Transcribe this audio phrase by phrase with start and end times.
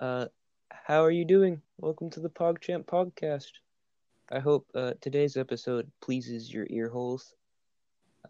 [0.00, 0.26] Uh,
[0.70, 1.60] how are you doing?
[1.78, 3.50] Welcome to the PogChamp podcast.
[4.30, 7.34] I hope uh, today's episode pleases your ear holes.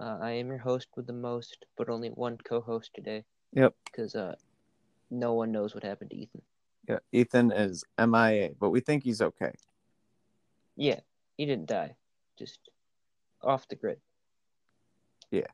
[0.01, 3.25] Uh, I am your host with the most, but only one co-host today.
[3.53, 3.75] Yep.
[3.85, 4.37] Because uh,
[5.11, 6.41] no one knows what happened to Ethan.
[6.89, 9.53] Yeah, Ethan is MIA, but we think he's okay.
[10.75, 11.01] Yeah,
[11.37, 11.97] he didn't die.
[12.39, 12.61] Just
[13.43, 13.99] off the grid.
[15.31, 15.49] Yeah.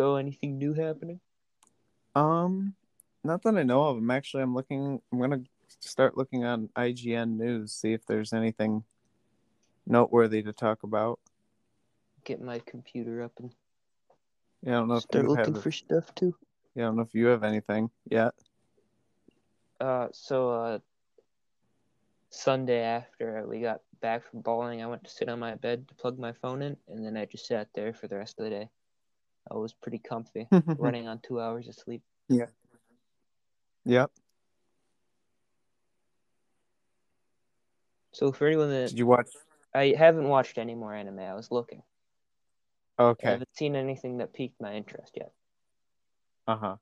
[0.00, 1.20] So, anything new happening?
[2.14, 2.74] Um,
[3.22, 3.98] not that I know of.
[3.98, 4.98] I'm actually I'm looking.
[5.12, 5.42] I'm gonna
[5.78, 8.84] start looking on IGN News, see if there's anything
[9.86, 11.20] noteworthy to talk about.
[12.24, 13.54] Get my computer up and
[14.62, 15.62] Yeah, I don't know if start you looking have.
[15.62, 16.34] for stuff too.
[16.74, 18.32] Yeah, I don't know if you have anything yet.
[19.78, 20.78] Uh, so uh,
[22.30, 25.94] Sunday after we got back from bowling, I went to sit on my bed to
[25.94, 28.50] plug my phone in, and then I just sat there for the rest of the
[28.50, 28.70] day.
[29.50, 32.02] I was pretty comfy, running on two hours of sleep.
[32.28, 32.46] Yeah.
[33.84, 34.10] Yep.
[38.12, 39.28] So for anyone that Did you watch?
[39.74, 41.82] I haven't watched any more anime, I was looking.
[42.98, 43.28] Okay.
[43.28, 45.32] I haven't seen anything that piqued my interest yet.
[46.46, 46.76] Uh huh.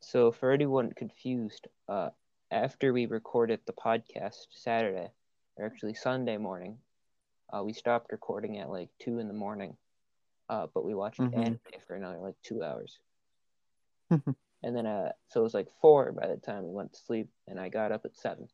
[0.00, 2.10] So for anyone confused, uh,
[2.50, 5.10] after we recorded the podcast Saturday,
[5.56, 6.78] or actually Sunday morning,
[7.52, 9.76] uh, we stopped recording at like two in the morning,
[10.48, 11.34] uh, but we watched Mhm.
[11.34, 12.98] anime for another like two hours,
[14.10, 17.28] and then uh, so it was like four by the time we went to sleep,
[17.46, 18.48] and I got up at seven.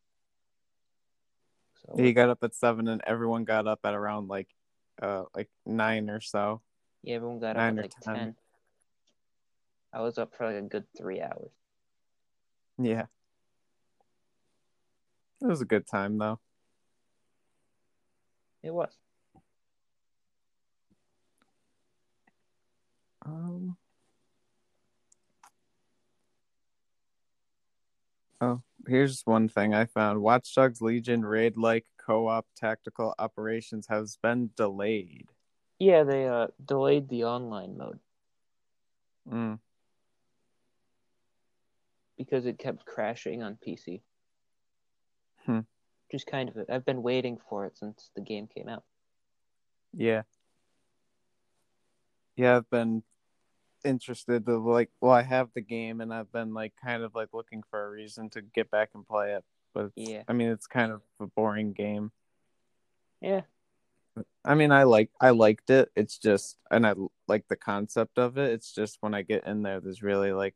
[1.75, 4.49] So He got up at seven, and everyone got up at around like,
[5.01, 6.63] uh, like nine or so.
[7.03, 8.15] yeah, everyone got up nine at like 10.
[8.15, 8.37] ten.
[9.93, 11.51] I was up for like a good three hours.
[12.79, 13.07] Yeah.
[15.41, 16.39] It was a good time though.
[18.63, 18.97] It was.
[23.25, 23.77] Um.
[28.41, 30.21] Oh, here's one thing I found.
[30.21, 35.29] Watch Dogs Legion raid like co-op tactical operations has been delayed.
[35.79, 38.01] Yeah, they uh delayed the online mode.
[39.31, 39.59] Mm.
[42.25, 44.01] because it kept crashing on PC.
[45.45, 45.61] Hmm.
[46.11, 48.85] Just kind of, I've been waiting for it since the game came out.
[49.93, 50.23] Yeah.
[52.37, 53.03] Yeah, I've been
[53.85, 57.29] interested to like well, I have the game and I've been like kind of like
[57.33, 59.45] looking for a reason to get back and play it.
[59.75, 60.23] But Yeah.
[60.29, 62.13] I mean it's kind of a boring game.
[63.21, 63.43] Yeah,
[64.45, 65.91] I mean, I like I liked it.
[65.97, 66.95] It's just, and I
[67.29, 68.53] like the concept of it.
[68.53, 70.55] It's just when I get in there, there's really like,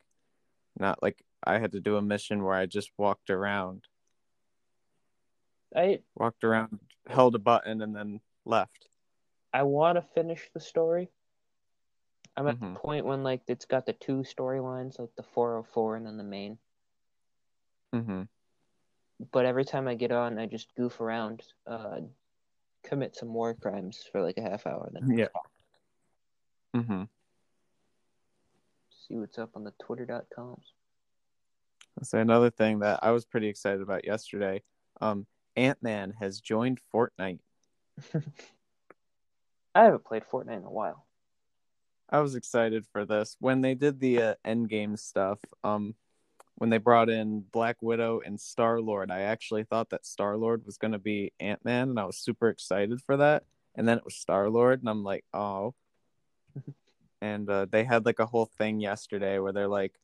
[0.78, 3.84] not like I had to do a mission where I just walked around,
[5.74, 8.88] I walked around, held a button, and then left.
[9.52, 11.10] I want to finish the story.
[12.36, 12.74] I'm at Mhm.
[12.74, 16.24] the point when like it's got the two storylines, like the 404 and then the
[16.24, 16.58] main.
[17.92, 18.22] hmm
[19.32, 22.00] But every time I get on, I just goof around, uh,
[22.82, 25.28] commit some war crimes for like a half hour, then Yeah.
[26.74, 27.04] hmm
[28.90, 30.72] see what's up on the Twitter.coms.
[32.02, 34.62] So another thing that I was pretty excited about yesterday,
[35.00, 37.38] um, Ant Man has joined Fortnite.
[39.74, 41.06] I haven't played Fortnite in a while.
[42.08, 45.40] I was excited for this when they did the uh, Endgame stuff.
[45.64, 45.94] Um,
[46.54, 50.64] when they brought in Black Widow and Star Lord, I actually thought that Star Lord
[50.64, 53.44] was going to be Ant Man, and I was super excited for that.
[53.74, 55.74] And then it was Star Lord, and I'm like, oh.
[57.20, 59.94] and uh, they had like a whole thing yesterday where they're like,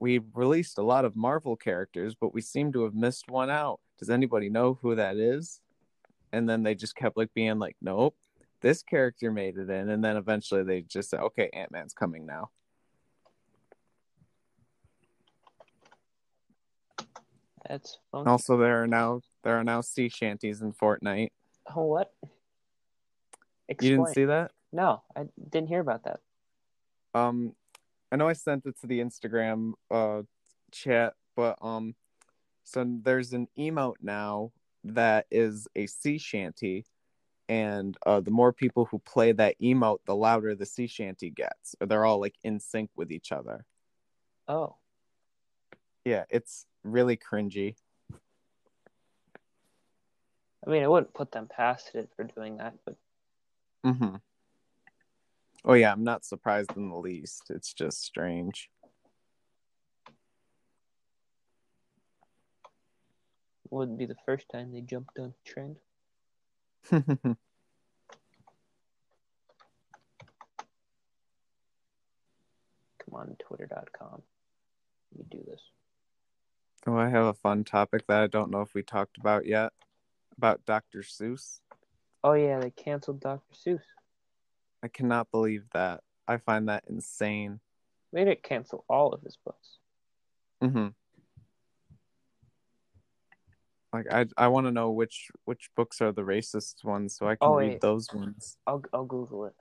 [0.00, 3.80] we released a lot of Marvel characters, but we seem to have missed one out.
[3.98, 5.60] Does anybody know who that is?
[6.32, 8.16] And then they just kept like being like, nope
[8.64, 12.24] this character made it in, and then eventually they just said, "Okay, Ant Man's coming
[12.24, 12.48] now."
[17.68, 17.98] That's.
[18.14, 21.28] Also, there are now there are now sea shanties in Fortnite.
[21.76, 22.14] Oh, what?
[23.68, 24.52] You didn't see that?
[24.72, 26.20] No, I didn't hear about that.
[27.14, 27.52] Um,
[28.10, 30.22] I know I sent it to the Instagram uh
[30.72, 31.94] chat, but um,
[32.62, 34.52] so there's an emote now
[34.84, 36.86] that is a sea shanty,
[37.48, 41.74] and uh, the more people who play that emote, the louder the sea shanty gets.
[41.80, 43.64] Or they're all like in sync with each other.
[44.48, 44.76] Oh,
[46.04, 47.76] Yeah, it's really cringy.
[50.66, 52.96] I mean, I wouldn't put them past it for doing that, but
[53.84, 54.16] Mm-hmm.
[55.66, 57.50] Oh yeah, I'm not surprised in the least.
[57.50, 58.70] It's just strange.
[63.70, 65.76] wouldn't be the first time they jumped on trend.
[73.14, 74.22] on twitter.com.
[75.16, 75.60] You do this.
[76.86, 79.72] Oh, I have a fun topic that I don't know if we talked about yet
[80.36, 81.00] about Dr.
[81.00, 81.60] Seuss.
[82.22, 83.54] Oh yeah, they canceled Dr.
[83.54, 83.80] Seuss.
[84.82, 86.02] I cannot believe that.
[86.26, 87.60] I find that insane.
[88.12, 89.78] They didn't cancel all of his books.
[90.62, 90.88] Mm-hmm.
[93.94, 97.36] Like I, I want to know which which books are the racist ones, so I
[97.36, 97.80] can Oh, read wait.
[97.80, 98.56] those ones.
[98.66, 99.54] I'll I'll Google it.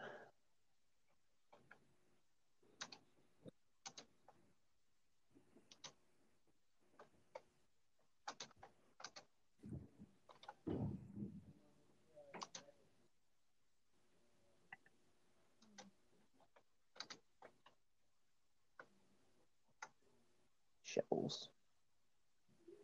[20.84, 21.50] Shells.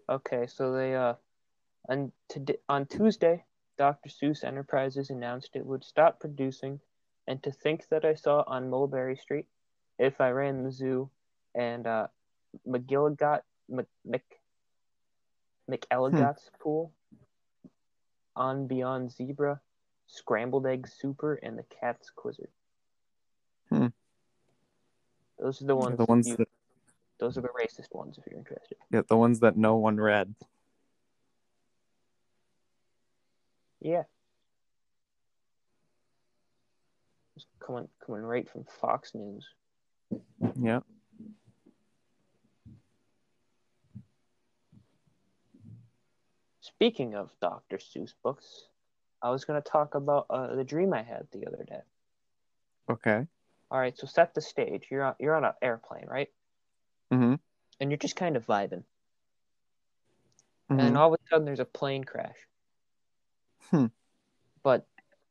[0.07, 1.15] Okay, so they uh
[1.89, 3.43] on today on Tuesday,
[3.77, 4.09] Dr.
[4.09, 6.79] Seuss Enterprises announced it would stop producing
[7.27, 9.47] and to think that I saw on Mulberry Street
[9.97, 11.09] if I ran the zoo
[11.55, 12.07] and uh
[12.67, 14.23] McGilligot Mc, Mc
[15.69, 16.91] McElligot's pool
[18.35, 19.59] on Beyond Zebra,
[20.07, 22.49] Scrambled Egg Super, and the Cat's Quizzard.
[23.69, 23.87] Hmm.
[25.37, 25.97] Those are the ones.
[25.97, 26.49] the ones you- that
[27.19, 28.77] those are the racist ones, if you're interested.
[28.91, 30.33] yeah, the ones that no one read.
[33.81, 34.03] Yeah.
[37.35, 39.45] It's coming coming right from Fox News.
[40.61, 40.81] Yeah.
[46.61, 47.77] Speaking of Dr.
[47.77, 48.45] Seuss books,
[49.21, 51.81] I was going to talk about uh, the dream I had the other day.
[52.89, 53.27] Okay.
[53.71, 54.87] All right, so set the stage.
[54.89, 56.29] You're on you're on an airplane, right?
[57.13, 57.35] Mm-hmm.
[57.79, 58.83] And you're just kind of vibing.
[60.71, 60.81] Mhm.
[60.81, 62.37] And all of a sudden there's a plane crash.
[63.69, 63.87] Hmm.
[64.63, 64.85] But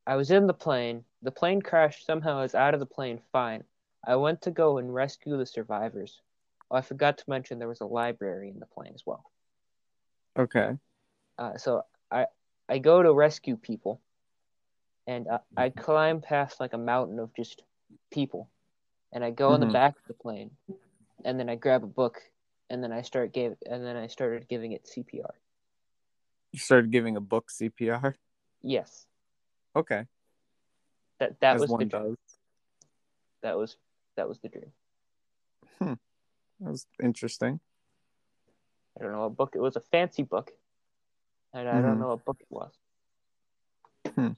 [0.07, 1.05] I was in the plane.
[1.23, 3.65] The plane crashed somehow I was out of the plane fine.
[4.07, 6.21] I went to go and rescue the survivors.
[6.71, 9.25] Oh, I forgot to mention there was a library in the plane as well.
[10.39, 10.79] Okay.
[11.39, 12.27] Uh, so I
[12.69, 14.01] I go to rescue people,
[15.07, 17.63] and I, I climb past like a mountain of just
[18.11, 18.51] people,
[19.13, 19.73] and I go in the Mhm.
[19.73, 20.51] back of the plane,
[21.25, 22.21] and then I grab a book,
[22.71, 25.35] and then I start gave and then I started giving it CPR.
[26.53, 28.15] You started giving a book CPR.
[28.63, 29.07] Yes,
[29.77, 30.07] Okay.
[31.19, 31.89] that that As was the dream.
[31.89, 32.17] does.
[33.43, 33.77] that was
[34.17, 34.73] that was the dream.
[36.61, 37.61] That was interesting.
[38.99, 39.77] I don't know what book it was.
[39.77, 40.51] A fancy book,
[41.53, 42.01] and I don't Mhm.
[42.01, 42.73] know what book it was.
[44.17, 44.33] Hmm.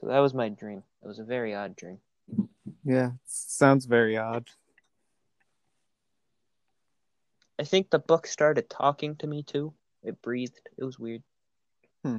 [0.00, 0.84] So that was my dream.
[1.02, 1.98] It was a very odd dream.
[2.84, 3.12] Yeah.
[3.24, 4.48] Sounds very odd.
[7.62, 9.72] I think the book started talking to me too.
[10.02, 10.58] It breathed.
[10.76, 11.22] It was weird.
[12.04, 12.16] Hmm.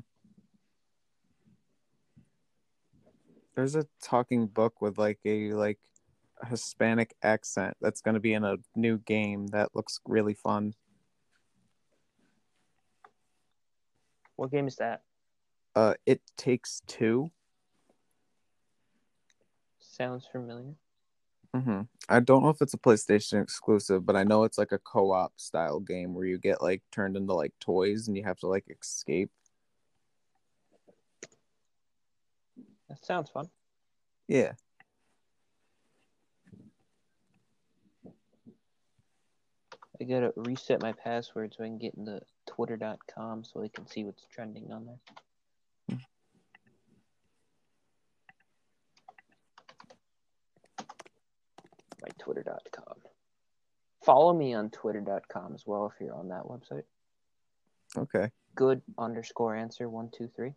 [3.54, 5.80] There's a talking book with like a like
[6.48, 10.75] Hispanic accent that's going to be in a new game that looks really fun.
[14.38, 15.01] What game is that?
[15.75, 17.30] Uh, it takes 2
[19.81, 20.75] Sounds familiar.
[21.55, 21.81] Mm-hmm.
[22.09, 25.33] I don't know if it's a PlayStation exclusive, but I know it's like a co-op
[25.39, 28.65] style game where you get like turned into like toys and you have to like
[28.69, 29.29] escape.
[32.89, 33.49] That sounds fun.
[34.28, 34.54] Yeah.
[40.01, 44.04] I gotta reset my password so I can get into twitter.com so I can see
[44.04, 44.99] what's trending on there.
[52.19, 52.95] twitter.com.
[54.03, 56.83] Follow me on twitter.com as well if you're on that website.
[57.97, 58.29] Okay.
[58.55, 60.53] Good underscore answer one two three.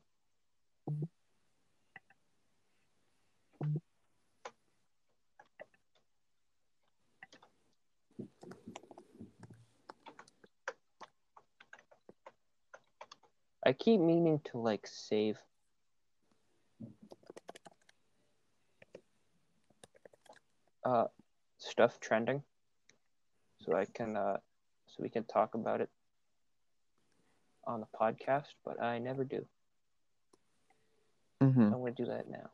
[13.67, 15.39] I keep meaning to like save
[20.85, 21.07] uh
[21.67, 22.43] stuff trending
[23.65, 24.37] so I can uh
[24.87, 25.91] so we can talk about it
[27.67, 29.45] on the podcast, but I never do.
[31.43, 31.61] Mm-hmm.
[31.61, 32.51] I'm gonna do that now.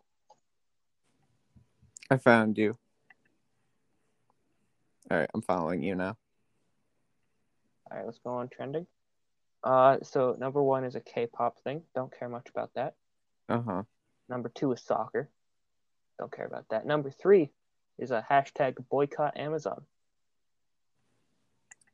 [2.10, 2.76] I found you.
[5.10, 6.16] All right, I'm following you now.
[7.90, 8.86] All right, let's go on trending.
[9.62, 11.82] Uh, so number one is a K-pop thing.
[11.94, 12.94] Don't care much about that.
[13.48, 13.82] Uh huh.
[14.28, 15.28] Number two is soccer.
[16.18, 16.86] Don't care about that.
[16.86, 17.50] Number three
[17.98, 19.82] is a hashtag boycott Amazon.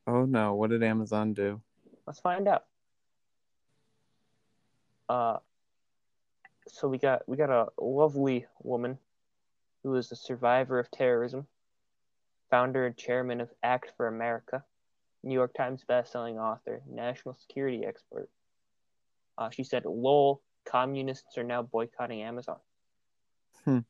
[0.07, 1.61] Oh no, what did Amazon do?
[2.07, 2.65] Let's find out.
[5.09, 5.37] Uh,
[6.67, 8.99] so we got we got a lovely woman
[9.83, 11.47] who is a survivor of terrorism,
[12.51, 14.65] founder and chairman of Act for America,
[15.23, 18.29] New York Times bestselling author, national security expert.
[19.37, 22.59] Uh, she said, "Lol, communists are now boycotting Amazon."
[23.65, 23.81] Hmm.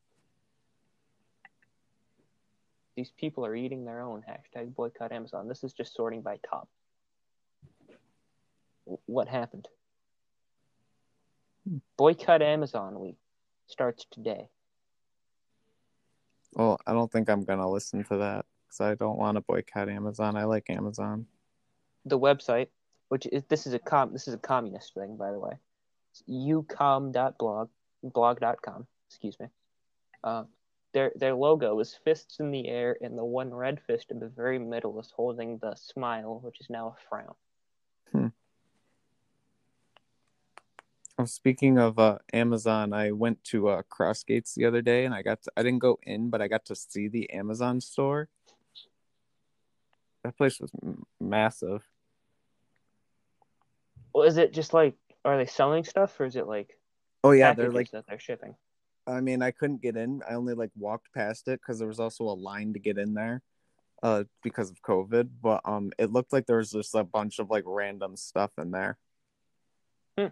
[2.99, 4.25] These people are eating their own.
[4.29, 5.47] Hashtag boycott Amazon.
[5.47, 6.67] This is just sorting by top.
[9.05, 9.69] What happened?
[11.95, 13.15] Boycott Amazon week
[13.67, 14.49] starts today.
[16.51, 19.87] Well, I don't think I'm gonna listen to that because I don't want to boycott
[19.87, 20.35] Amazon.
[20.35, 21.25] I like Amazon.
[22.03, 22.67] The website,
[23.07, 25.53] which is this is a com this is a communist thing, by the way.
[26.11, 27.69] It's ucom.blog
[28.03, 29.45] blog.com, excuse me.
[30.21, 30.43] Uh,
[30.93, 34.29] their their logo is fists in the air, and the one red fist in the
[34.29, 37.35] very middle is holding the smile, which is now a frown.
[41.19, 45.21] Oh, speaking of uh, Amazon, I went to uh, Crossgates the other day, and I
[45.21, 48.29] got to, I didn't go in, but I got to see the Amazon store.
[50.23, 51.83] That place was m- massive.
[54.13, 56.77] Well, is it just like are they selling stuff, or is it like
[57.21, 57.91] Oh yeah, they're like.
[57.91, 58.55] that they're shipping?
[59.09, 60.21] I mean, I couldn't get in.
[60.29, 63.13] I only like walked past it because there was also a line to get in
[63.13, 63.41] there,
[64.03, 65.29] uh, because of COVID.
[65.41, 68.71] But um, it looked like there was just a bunch of like random stuff in
[68.71, 68.97] there.
[70.17, 70.27] Hmm.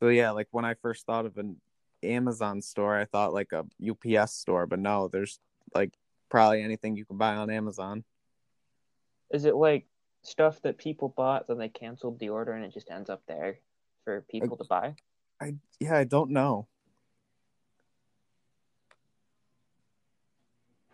[0.00, 1.60] So yeah, like when I first thought of an
[2.02, 5.38] Amazon store, I thought like a UPS store, but no, there's
[5.74, 5.94] like
[6.28, 8.04] probably anything you can buy on Amazon.
[9.30, 9.86] Is it like
[10.22, 13.58] stuff that people bought, then they canceled the order, and it just ends up there
[14.04, 14.94] for people to buy?
[15.40, 16.68] I yeah, I don't know.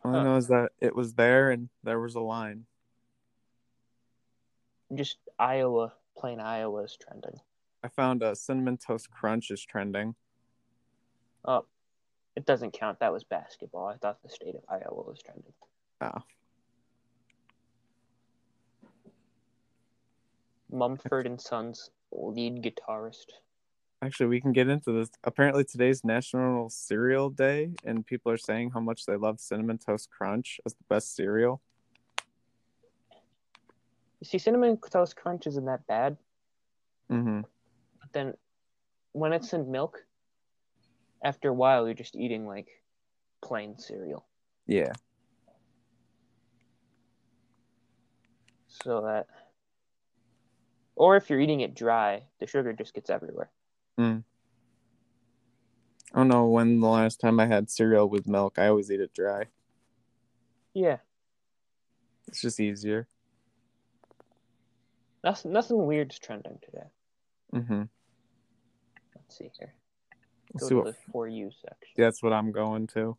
[0.08, 2.64] All I know is that it was there and there was a line.
[4.94, 7.38] Just Iowa, plain Iowa is trending.
[7.84, 10.14] I found a cinnamon toast crunch is trending.
[11.44, 11.66] Oh,
[12.36, 13.00] it doesn't count.
[13.00, 13.86] That was basketball.
[13.86, 15.52] I thought the state of Iowa was trending.
[16.00, 16.22] Oh.
[20.70, 23.26] Mumford and Sons lead guitarist.
[24.00, 25.10] Actually, we can get into this.
[25.24, 30.08] Apparently, today's National Cereal Day, and people are saying how much they love cinnamon toast
[30.10, 31.60] crunch as the best cereal.
[34.20, 36.16] You see, cinnamon toast crunch isn't that bad,
[37.10, 37.40] Mm-hmm.
[38.00, 38.34] but then
[39.12, 40.04] when it's in milk,
[41.22, 42.68] after a while, you're just eating like
[43.42, 44.26] plain cereal.
[44.66, 44.92] Yeah.
[48.68, 49.26] So that,
[50.94, 53.50] or if you're eating it dry, the sugar just gets everywhere.
[53.98, 54.22] I
[56.14, 58.58] don't know when the last time I had cereal with milk.
[58.58, 59.44] I always eat it dry.
[60.74, 60.98] Yeah,
[62.28, 63.08] It's just easier.
[65.24, 66.86] nothing, nothing weird's trending today.
[67.52, 67.82] Mm-hmm.
[69.16, 69.74] Let's see here.
[70.54, 70.84] We'll Go see to what.
[70.86, 71.94] the for you section.
[71.96, 73.16] That's what I'm going to.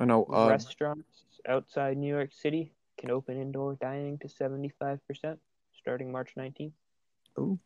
[0.00, 0.24] I know.
[0.24, 1.06] Uh, Restaurants
[1.46, 2.72] outside New York City
[3.02, 5.00] can open indoor dining to 75%
[5.76, 6.70] starting March 19th.
[7.38, 7.58] Ooh.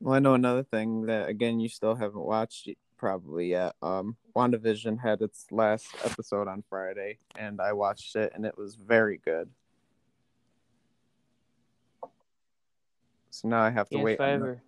[0.00, 3.74] Well, I know another thing that again you still haven't watched probably yet.
[3.82, 8.74] Um, WandaVision had its last episode on Friday, and I watched it, and it was
[8.76, 9.50] very good.
[13.30, 14.14] So now I have to Yeah, wait.
[14.14, 14.62] if I on the- ever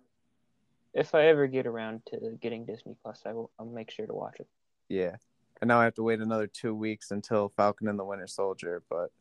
[0.93, 4.13] if I ever get around to getting Disney Plus, I will I'll make sure to
[4.13, 4.47] watch it.
[4.87, 5.15] Yeah,
[5.61, 8.83] and now I have to wait another two weeks until Falcon and the Winter Soldier.
[8.89, 9.11] But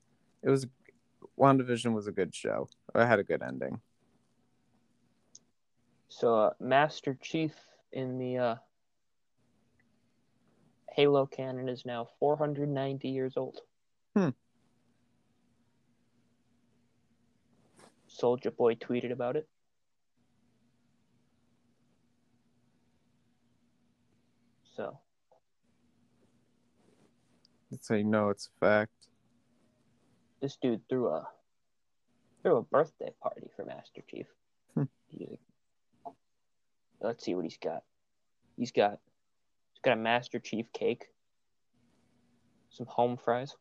[0.45, 0.67] it was
[1.39, 2.69] WandaVision was a good show.
[2.95, 3.81] I had a good ending.
[6.09, 7.53] So uh, Master Chief
[7.93, 8.55] in the uh,
[10.93, 13.61] Halo canon is now 490 years old.
[14.15, 14.29] Hmm.
[18.07, 19.49] Soldier Boy tweeted about it.
[24.77, 24.99] So
[27.73, 29.04] how you know it's a fact.
[30.45, 31.27] This dude threw a
[32.43, 34.27] threw a birthday party for Master Chief.
[34.75, 34.83] Hmm.
[35.19, 35.41] Like-
[37.01, 37.83] let's see what he's got.
[38.59, 39.01] He's got
[39.73, 41.07] he's got a Master Chief cake,
[42.69, 43.57] some home fries.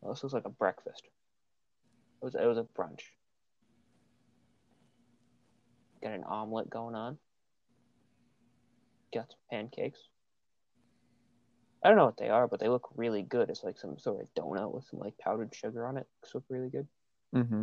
[0.00, 1.02] Well, this looks like a breakfast.
[2.22, 3.02] It was it was a brunch.
[6.02, 7.18] Got an omelet going on.
[9.12, 10.08] Got some pancakes.
[11.86, 13.48] I don't know what they are, but they look really good.
[13.48, 16.04] It's like some sort of donut with some like powdered sugar on it.
[16.20, 16.88] Looks look really good.
[17.32, 17.62] Mm-hmm.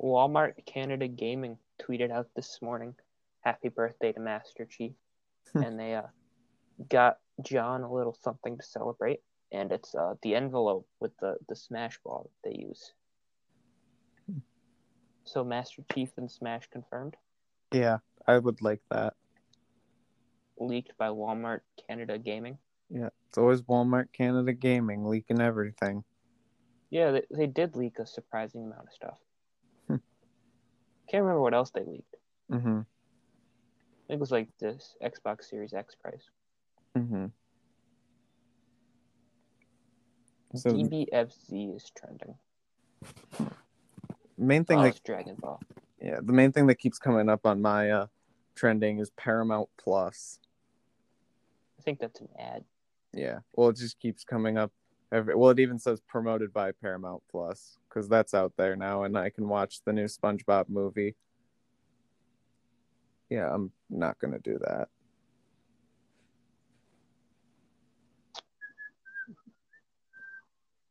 [0.00, 2.94] Walmart Canada Gaming tweeted out this morning,
[3.42, 4.92] "Happy birthday to Master Chief,"
[5.52, 6.06] and they uh,
[6.88, 9.20] got John a little something to celebrate,
[9.52, 12.92] and it's uh, the envelope with the the Smash ball that they use.
[15.24, 17.16] So Master Chief and Smash confirmed,
[17.72, 19.14] Yeah, I would like that.
[20.58, 22.58] leaked by Walmart Canada Gaming.
[22.90, 26.04] Yeah, it's always Walmart Canada Gaming leaking everything.
[26.90, 29.18] Yeah, they, they did leak a surprising amount of stuff.
[29.88, 29.96] Hmm.
[31.08, 32.16] Can't remember what else they leaked.
[32.50, 32.80] Mm-hmm.
[32.80, 36.30] I think it was like this Xbox Series X price.
[36.96, 37.26] Mm-hmm.
[40.54, 42.34] So DBFZ is trending.
[44.36, 45.60] main thing oh, that Dragon Ball.
[46.00, 48.06] yeah, the main thing that keeps coming up on my uh
[48.54, 50.38] trending is Paramount Plus.
[51.78, 52.64] I think that's an ad.
[53.12, 53.40] Yeah.
[53.54, 54.72] Well, it just keeps coming up.
[55.12, 59.16] Every, well, it even says promoted by Paramount Plus because that's out there now, and
[59.16, 61.16] I can watch the new SpongeBob movie.
[63.28, 64.88] Yeah, I'm not gonna do that.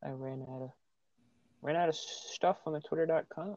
[0.04, 0.70] I ran out of
[1.62, 3.56] ran out of stuff on the twitter.com.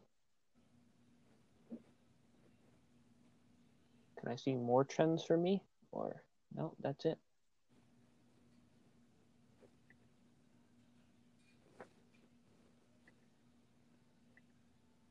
[4.19, 5.63] Can I see more trends for me?
[5.91, 6.23] Or
[6.55, 7.17] no, that's it.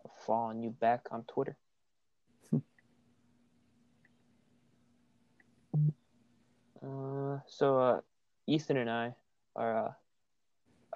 [0.04, 1.56] I'll following you back on Twitter.
[2.54, 2.60] uh,
[7.46, 8.00] so uh,
[8.46, 9.14] Ethan and I
[9.56, 9.92] are uh,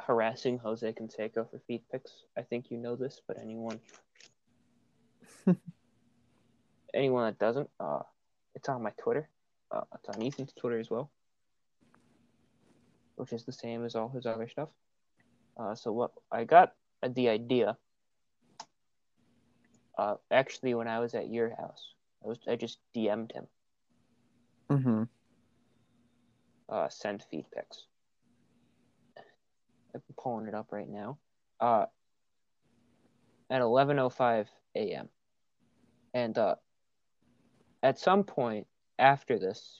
[0.00, 2.24] harassing Jose Canseco for feed pics.
[2.36, 3.80] I think you know this, but anyone
[6.94, 8.00] anyone that doesn't, uh,
[8.54, 9.28] it's on my Twitter.
[9.70, 11.10] Uh, it's on Ethan's Twitter as well,
[13.16, 14.68] which is the same as all his other stuff.
[15.58, 16.72] Uh, so what I got
[17.06, 17.76] the idea.
[19.96, 23.46] Uh, actually, when I was at your house, I was I just DM'd him.
[24.70, 25.02] Mm-hmm.
[26.68, 27.84] Uh, send feed pics.
[29.94, 31.18] I'm pulling it up right now.
[31.60, 31.86] Uh,
[33.50, 34.46] at 11:05
[34.76, 35.08] a.m.
[36.14, 36.56] And uh,
[37.82, 38.66] at some point
[38.98, 39.78] after this,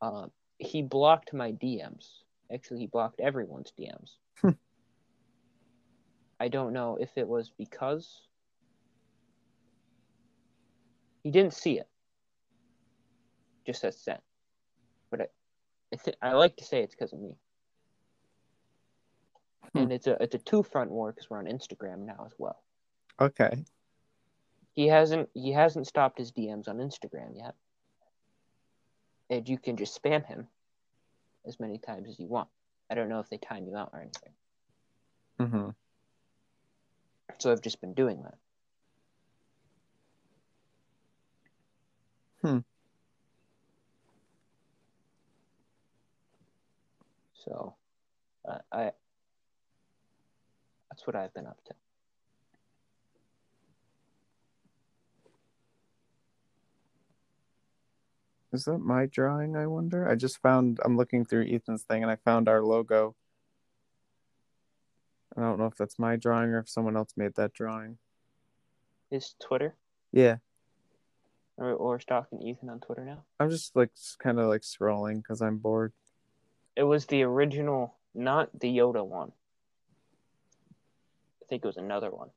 [0.00, 0.26] uh,
[0.58, 2.22] he blocked my DMs.
[2.52, 4.16] Actually, he blocked everyone's DMs.
[6.40, 8.22] I don't know if it was because
[11.24, 11.88] he didn't see it.
[13.66, 14.20] Just says sent.
[15.10, 15.26] But I,
[15.92, 17.36] I, th- I like to say it's because of me.
[19.72, 19.78] Hmm.
[19.78, 22.62] And it's a it's a two front war because we're on Instagram now as well.
[23.20, 23.64] Okay.
[24.74, 27.54] He hasn't he hasn't stopped his DMs on Instagram yet.
[29.30, 30.46] And you can just spam him
[31.46, 32.48] as many times as you want.
[32.90, 34.32] I don't know if they time you out or anything.
[35.40, 35.70] Mm-hmm.
[37.38, 38.34] So I've just been doing that.
[42.42, 42.58] Hmm.
[47.44, 47.74] So
[48.48, 48.92] uh, I
[50.96, 51.74] that's what I've been up to.
[58.52, 59.56] Is that my drawing?
[59.56, 60.08] I wonder.
[60.08, 60.80] I just found.
[60.82, 63.14] I'm looking through Ethan's thing, and I found our logo.
[65.36, 67.98] I don't know if that's my drawing or if someone else made that drawing.
[69.10, 69.74] Is Twitter
[70.12, 70.36] Yeah,
[71.58, 73.24] or or stalking Ethan on Twitter now.
[73.38, 75.92] I'm just like kind of like scrolling because I'm bored.
[76.74, 79.32] It was the original, not the Yoda one.
[81.46, 82.28] I think it was another one.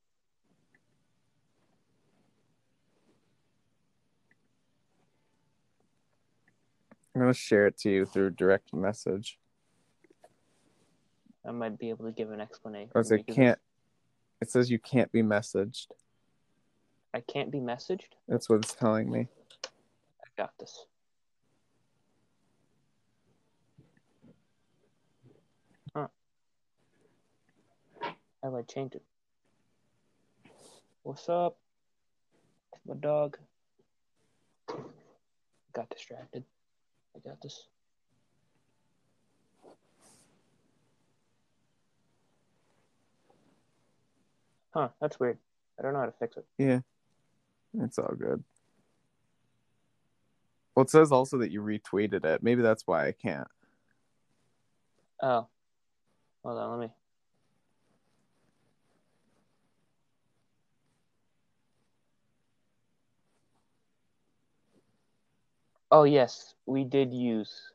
[7.15, 9.39] I'm gonna share it to you through direct message.
[11.43, 12.91] I might be able to give an explanation.
[12.93, 13.57] Or it can't.
[14.41, 15.87] It says you can't be messaged.
[17.11, 18.11] I can't be messaged.
[18.27, 19.27] That's what it's telling me.
[19.65, 20.85] I got this.
[28.41, 29.03] How do I change it?
[31.03, 31.57] What's up?
[32.87, 33.37] My dog.
[35.73, 36.43] Got distracted.
[37.15, 37.67] I got this.
[44.73, 45.37] Huh, that's weird.
[45.77, 46.45] I don't know how to fix it.
[46.57, 46.79] Yeah,
[47.81, 48.43] it's all good.
[50.75, 52.43] Well, it says also that you retweeted it.
[52.43, 53.47] Maybe that's why I can't.
[55.21, 55.47] Oh.
[56.43, 56.93] Hold on, let me.
[65.91, 67.71] Oh, yes, we did use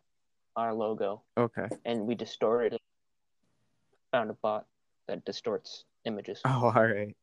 [0.57, 1.69] our logo Okay.
[1.85, 2.81] and we distorted it.
[4.13, 4.67] Found a bot
[5.09, 6.41] that distorts images.
[6.45, 7.17] Oh, all right.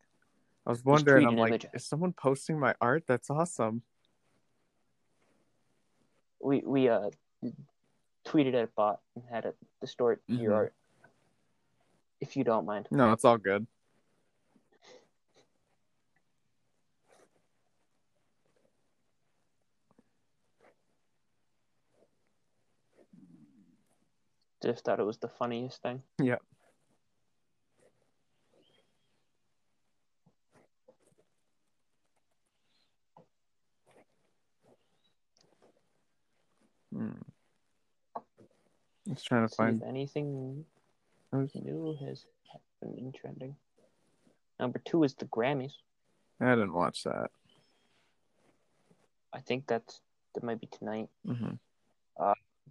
[0.66, 1.26] I was wondering.
[1.26, 1.66] I'm like, image.
[1.74, 3.04] is someone posting my art?
[3.08, 3.82] That's awesome.
[6.44, 7.10] We we uh
[8.28, 10.56] tweeted at a bot and had it distort your Mhm.
[10.56, 10.74] art.
[12.20, 12.88] If you don't mind.
[12.92, 13.66] No, it's all good.
[24.62, 26.04] Just thought it was the funniest thing.
[26.22, 26.38] Yeah.
[36.94, 37.12] Hmm.
[39.08, 39.82] Just trying to See find.
[39.82, 40.66] if anything
[41.32, 42.26] was- new has
[42.82, 43.56] in trending.
[44.60, 45.74] Number two is the Grammys.
[46.40, 47.32] I didn't watch that.
[49.34, 50.02] I think that's
[50.34, 51.10] that might be tonight.
[51.26, 51.54] hmm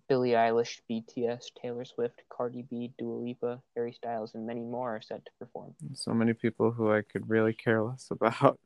[0.08, 5.00] Billie Eilish, BTS, Taylor Swift, Cardi B, Dua Lipa, Harry Styles, and many more are
[5.00, 5.74] set to perform.
[5.94, 8.58] So many people who I could really care less about.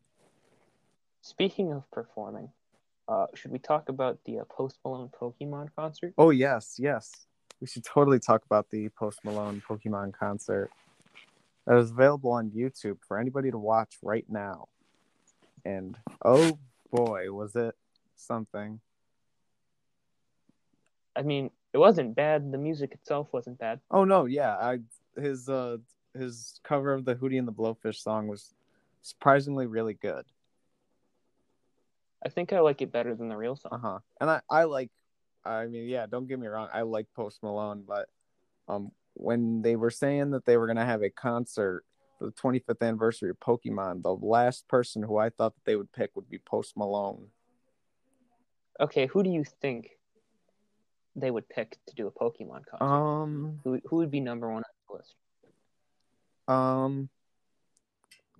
[1.20, 2.50] Speaking of performing,
[3.08, 6.14] uh, should we talk about the uh, Post Malone Pokemon concert?
[6.16, 7.12] Oh yes, yes.
[7.60, 10.70] We should totally talk about the Post Malone Pokemon concert.
[11.66, 14.68] That is available on YouTube for anybody to watch right now.
[15.64, 16.58] And oh
[16.90, 17.74] boy, was it
[18.16, 18.80] something.
[21.16, 22.50] I mean, it wasn't bad.
[22.52, 23.80] The music itself wasn't bad.
[23.90, 24.56] Oh no, yeah.
[24.56, 24.78] I
[25.16, 25.78] his uh
[26.14, 28.54] his cover of the Hootie and the Blowfish song was
[29.02, 30.24] surprisingly really good.
[32.24, 33.72] I think I like it better than the real song.
[33.72, 33.98] Uh-huh.
[34.20, 34.90] And I I like
[35.44, 38.08] I mean, yeah, don't get me wrong, I like Post Malone, but
[38.68, 41.84] um when they were saying that they were going to have a concert
[42.18, 45.92] for the 25th anniversary of Pokemon, the last person who I thought that they would
[45.92, 47.28] pick would be Post Malone.
[48.80, 49.90] Okay, who do you think
[51.16, 52.84] they would pick to do a Pokemon concert?
[52.84, 55.14] Um who who would be number one on the list?
[56.46, 57.08] um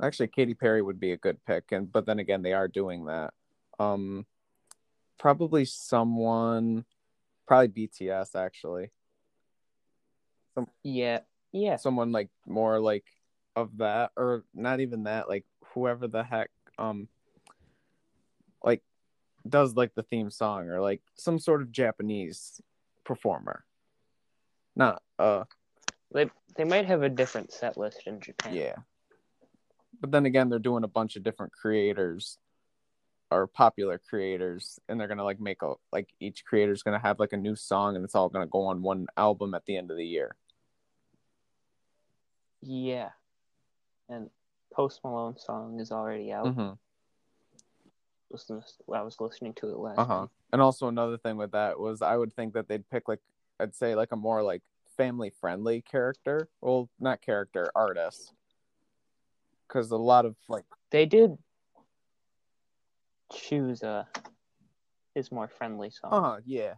[0.02, 3.06] actually Katy Perry would be a good pick and but then again they are doing
[3.06, 3.32] that.
[3.78, 4.26] Um
[5.18, 6.84] probably someone
[7.46, 8.90] probably BTS actually.
[10.54, 11.20] Some, Yeah,
[11.52, 11.76] yeah.
[11.76, 13.04] someone like more like
[13.56, 17.08] of that or not even that like whoever the heck um
[18.62, 18.82] like
[19.48, 22.60] does like the theme song or like some sort of japanese
[23.04, 23.64] performer
[24.76, 25.44] not uh
[26.12, 28.54] They they might have a different set list in Japan.
[28.54, 28.76] yeah
[30.00, 32.38] but then again they're doing a bunch of different creators
[33.30, 37.32] or popular creators and they're gonna like make a like each creator's gonna have like
[37.32, 39.96] a new song and it's all gonna go on one album at the end of
[39.96, 40.36] the year
[42.66, 43.10] Yeah.
[44.08, 44.30] And
[44.72, 46.46] Post Malone's song is already out.
[46.46, 46.72] mm-hmm.
[48.92, 50.26] I was listening to it last Uh-huh.
[50.52, 53.20] And also another thing with that was I would think that they'd pick like
[53.60, 54.62] I'd say like a more like
[54.96, 56.48] family friendly character.
[56.60, 58.32] Well, not character, artist.
[59.68, 61.38] Cuz a lot of like They did
[63.32, 64.06] choose a
[65.14, 66.12] his more friendly song.
[66.12, 66.74] uh yeah.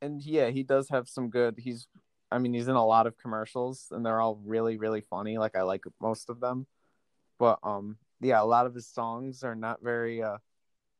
[0.00, 1.86] And yeah, he does have some good he's
[2.30, 5.38] I mean, he's in a lot of commercials and they're all really really funny.
[5.38, 6.66] Like I like most of them.
[7.38, 10.38] But um yeah, a lot of his songs are not very uh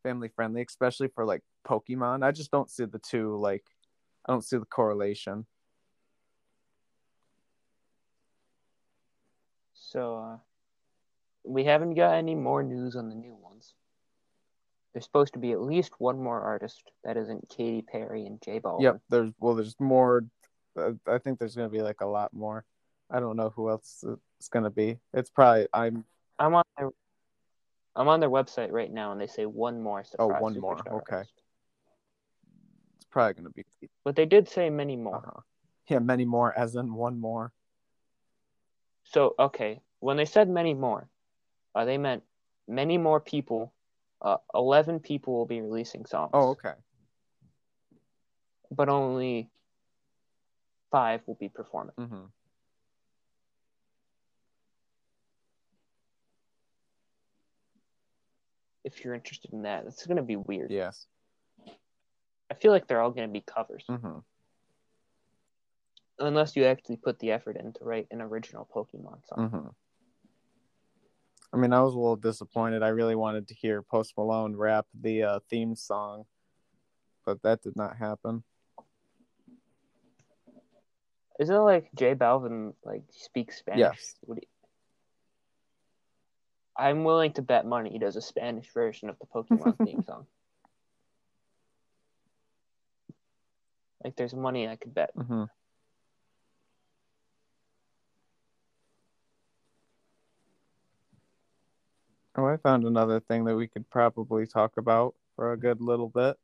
[0.03, 2.25] family friendly, especially for like Pokemon.
[2.25, 3.65] I just don't see the two like
[4.27, 5.47] I don't see the correlation.
[9.75, 10.37] So uh
[11.45, 13.75] we haven't got any more news on the new ones.
[14.93, 18.61] There's supposed to be at least one more artist that isn't Katy Perry and J
[18.61, 18.83] Balvin.
[18.83, 20.25] Yep, there's well, there's more.
[20.79, 22.65] Uh, I think there's gonna be like a lot more.
[23.11, 24.05] I don't know who else
[24.39, 24.99] it's gonna be.
[25.15, 26.05] It's probably I'm.
[26.39, 26.65] I'm on
[27.99, 30.93] I'm on their website right now and they say one more Oh, one more, superstar
[31.03, 31.17] okay.
[31.17, 31.33] artist.
[32.97, 33.65] It's probably gonna be.
[34.05, 35.17] But they did say many more.
[35.17, 35.41] Uh-huh.
[35.89, 37.53] Yeah, many more, as in one more.
[39.03, 41.09] So okay, when they said many more,
[41.75, 42.23] uh, they meant
[42.69, 43.73] many more people.
[44.23, 46.31] Uh, eleven people will be releasing songs.
[46.35, 46.75] Oh, okay.
[48.71, 49.49] But only
[50.91, 51.95] five will be performing.
[51.99, 52.25] Mm-hmm.
[58.89, 60.71] If you're interested in that, it's gonna be weird.
[60.71, 61.07] Yes.
[62.51, 64.19] I feel like they're all gonna be covers, Mm-hmm.
[66.21, 69.51] unless you actually put the effort in to write an original Pokemon song.
[69.51, 69.69] Mm-hmm.
[71.53, 72.83] I mean, I was a little disappointed.
[72.83, 76.25] I really wanted to hear Post Malone rap the uh, theme song,
[77.25, 78.43] but that did not happen.
[81.39, 83.81] Isn't it like J Balvin like speaks Spanish?
[83.81, 84.15] Yes.
[84.27, 84.49] Would he...
[86.79, 90.27] I'm willing to bet money he does a Spanish version of the Pokemon theme song.
[94.05, 95.11] Like there's money I could bet.
[95.17, 95.45] Mm-hmm.
[102.37, 106.09] Oh, I found another thing that we could probably talk about for a good little
[106.09, 106.37] bit.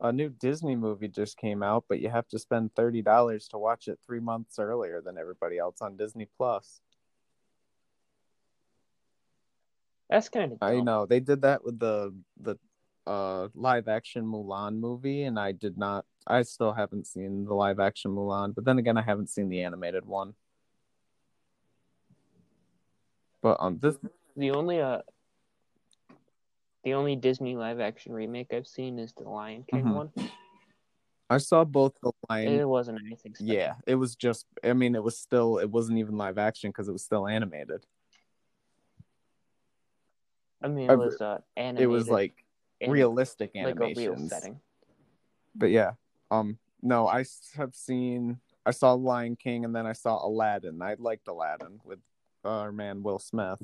[0.00, 3.58] A new Disney movie just came out, but you have to spend thirty dollars to
[3.58, 6.82] watch it three months earlier than everybody else on Disney Plus.
[10.10, 10.58] That's kind of.
[10.62, 12.56] I know they did that with the the
[13.06, 16.04] uh live action Mulan movie, and I did not.
[16.26, 19.62] I still haven't seen the live action Mulan, but then again, I haven't seen the
[19.62, 20.34] animated one.
[23.42, 23.96] But um, this
[24.36, 25.02] The only uh,
[26.84, 29.94] the only Disney live action remake I've seen is the Lion King Mhm.
[29.94, 30.12] one.
[31.30, 32.54] I saw both the Lion.
[32.54, 33.34] It wasn't anything.
[33.34, 33.54] Special.
[33.54, 34.46] Yeah, it was just.
[34.64, 35.58] I mean, it was still.
[35.58, 37.84] It wasn't even live action because it was still animated.
[40.62, 41.84] I mean, it was uh, animated.
[41.84, 42.44] It was like
[42.80, 43.98] and realistic like a animations.
[43.98, 44.60] real setting.
[45.54, 45.92] But yeah,
[46.30, 47.24] um, no, I
[47.56, 48.38] have seen.
[48.66, 50.82] I saw Lion King and then I saw Aladdin.
[50.82, 52.00] I liked Aladdin with
[52.44, 53.62] our man Will Smith.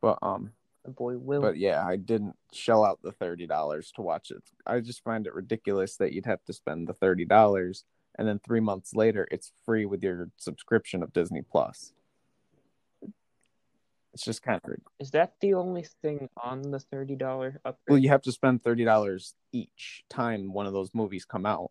[0.00, 0.52] But um,
[0.84, 1.42] The boy Will.
[1.42, 4.42] but yeah, I didn't shell out the thirty dollars to watch it.
[4.66, 7.84] I just find it ridiculous that you'd have to spend the thirty dollars
[8.18, 11.92] and then three months later it's free with your subscription of Disney Plus.
[14.14, 14.82] It's just kind of weird.
[15.00, 17.92] Is that the only thing on the thirty dollar upgrade?
[17.94, 21.70] well, you have to spend thirty dollars each time one of those movies come out.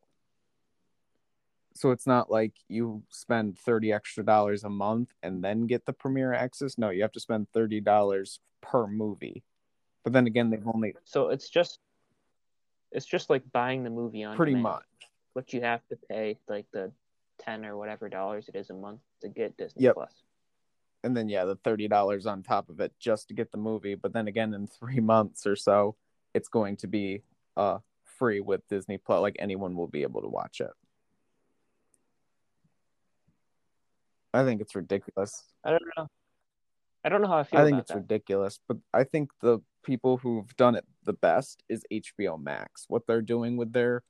[1.73, 5.93] So it's not like you spend thirty extra dollars a month and then get the
[5.93, 6.77] premiere access.
[6.77, 9.43] No, you have to spend thirty dollars per movie.
[10.03, 11.79] But then again, they've only So it's just,
[12.91, 14.83] it's just like buying the movie on pretty demand, much.
[15.35, 16.91] but you have to pay like the
[17.39, 19.93] ten or whatever dollars it is a month to get Disney Yep.
[19.93, 20.11] Plus.
[21.03, 23.95] And then yeah, the thirty dollars on top of it just to get the movie.
[23.95, 25.95] But then again, in three months or so,
[26.33, 27.23] it's going to be
[27.57, 29.21] uh free with Disney Plus.
[29.21, 30.71] Like anyone will be able to watch it.
[34.33, 35.43] I think it's ridiculous.
[35.63, 36.07] I don't know.
[37.03, 37.97] I don't know how I feel I think it's that.
[37.97, 42.85] ridiculous, but I think the people who've done it the best is HBO Max.
[42.87, 44.03] What they're doing with their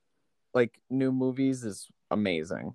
[0.54, 2.74] like new movies is amazing.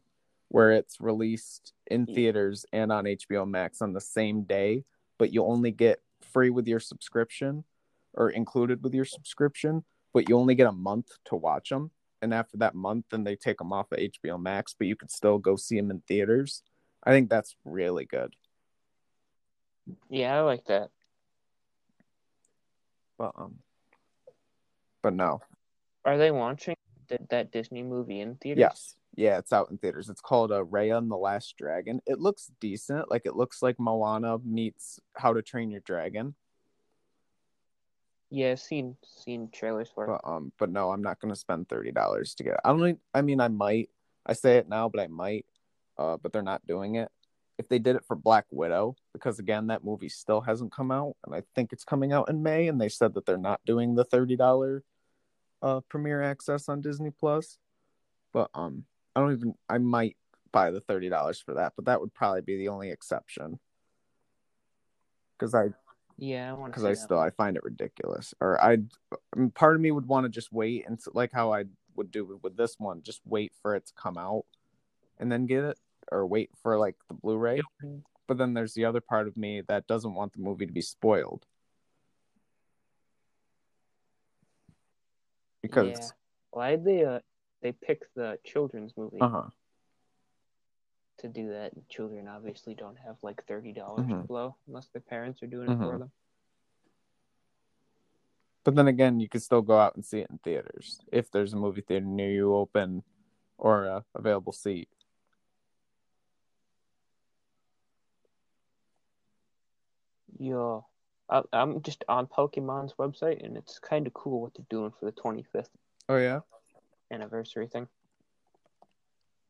[0.49, 4.85] Where it's released in theaters and on HBO Max on the same day,
[5.17, 7.65] but you only get free with your subscription
[8.13, 9.83] or included with your subscription,
[10.13, 11.91] but you only get a month to watch them.
[12.21, 15.11] And after that month, then they take them off of HBO Max, but you could
[15.11, 16.63] still go see them in theaters.
[17.03, 18.35] I think that's really good.
[20.09, 20.89] Yeah, I like that.
[23.17, 23.59] But um,
[25.01, 25.41] but no,
[26.05, 26.75] Are they launching
[27.07, 28.59] th- that Disney movie in theaters?
[28.59, 28.95] Yes.
[29.17, 30.09] Yeah, it's out in theaters.
[30.09, 31.99] It's called uh, Raya and the Last Dragon.
[32.05, 33.09] It looks decent.
[33.09, 36.35] Like it looks like Moana meets How to Train Your Dragon.
[38.29, 40.07] Yeah, seen seen trailers for it.
[40.07, 42.59] But um, but no, I'm not gonna spend thirty dollars to get it.
[42.63, 42.99] I don't.
[43.11, 43.89] I mean, I might.
[44.23, 45.47] I say it now, but I might.
[45.97, 47.09] Uh, but they're not doing it.
[47.57, 51.15] If they did it for Black Widow, because again, that movie still hasn't come out,
[51.25, 53.95] and I think it's coming out in May, and they said that they're not doing
[53.95, 54.83] the thirty dollar
[55.63, 57.57] uh premiere access on Disney Plus.
[58.31, 58.83] But um,
[59.17, 59.55] I don't even.
[59.67, 60.15] I might
[60.51, 63.57] buy the thirty dollars for that, but that would probably be the only exception.
[65.33, 65.69] Because I
[66.19, 68.35] Yeah, I because I still I find it ridiculous.
[68.39, 71.51] Or I'd I mean, part of me would want to just wait and like how
[71.51, 71.63] I
[71.95, 74.45] would do with, this one, just wait for it to come out
[75.17, 75.79] and then get it,
[76.11, 77.59] or wait for like the Blu-ray.
[78.27, 80.81] But then there's the other part of me that doesn't want the movie to be
[80.81, 81.43] spoiled
[85.63, 86.07] because yeah.
[86.51, 87.19] Why they uh
[87.61, 89.49] they picked the children's movie uh huh
[91.19, 91.71] to do that?
[91.89, 94.27] Children obviously don't have like thirty dollars to Mhm.
[94.27, 95.99] blow unless their parents are doing it for Mhm.
[95.99, 96.11] them.
[98.63, 101.53] But then again, you could still go out and see it in theaters if there's
[101.53, 103.03] a movie theater near you open
[103.57, 104.89] or a available seat.
[110.37, 110.81] Yeah,
[111.29, 115.05] I, I'm just on Pokemon's website and it's kind of cool what they're doing for
[115.05, 115.69] the 25th
[116.09, 116.41] Oh yeah,
[117.11, 117.87] anniversary thing.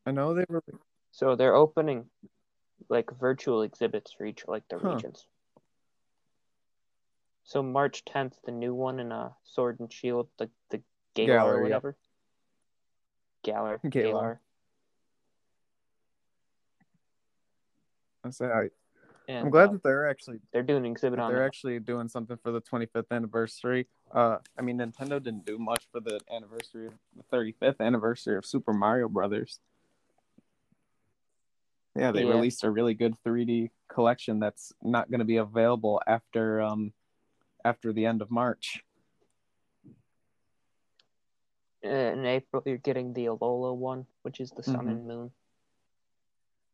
[0.06, 0.62] I know they were.
[1.12, 2.06] So they're opening
[2.88, 4.94] like virtual exhibits for each like the Huh.
[4.94, 5.26] regions.
[7.44, 10.82] So March 10th, the new one in uh Sword and Shield, the the
[11.14, 11.96] Galar Galar, or whatever.
[13.42, 13.80] Galar.
[13.88, 13.90] Galar.
[13.90, 14.40] Galar.
[18.24, 18.68] I say I,
[19.28, 21.46] And, I'm glad uh, that they're actually they're doing an exhibit on they're that.
[21.46, 23.86] actually doing something for the 25th anniversary.
[24.10, 28.46] Uh, I mean, Nintendo didn't do much for the anniversary of the 35th anniversary of
[28.46, 29.60] Super Mario Brothers.
[31.94, 32.30] Yeah, they Yeah.
[32.30, 36.92] released a really good 3D collection that's not going to be available after um
[37.64, 38.82] after the end of March.
[41.82, 44.90] In April, you're getting the Alola one, which is the Sun Mhm.
[44.90, 45.32] and Moon.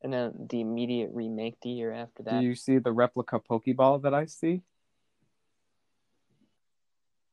[0.05, 2.41] And then the immediate remake the year after that.
[2.41, 4.61] Do you see the replica Pokeball that I see?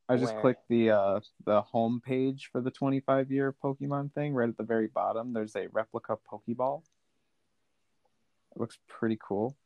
[0.07, 0.41] I just Where?
[0.41, 4.33] clicked the uh the home page for the 25 year Pokemon thing.
[4.33, 6.83] Right at the very bottom, there's a replica Pokeball.
[8.55, 9.57] It looks pretty cool.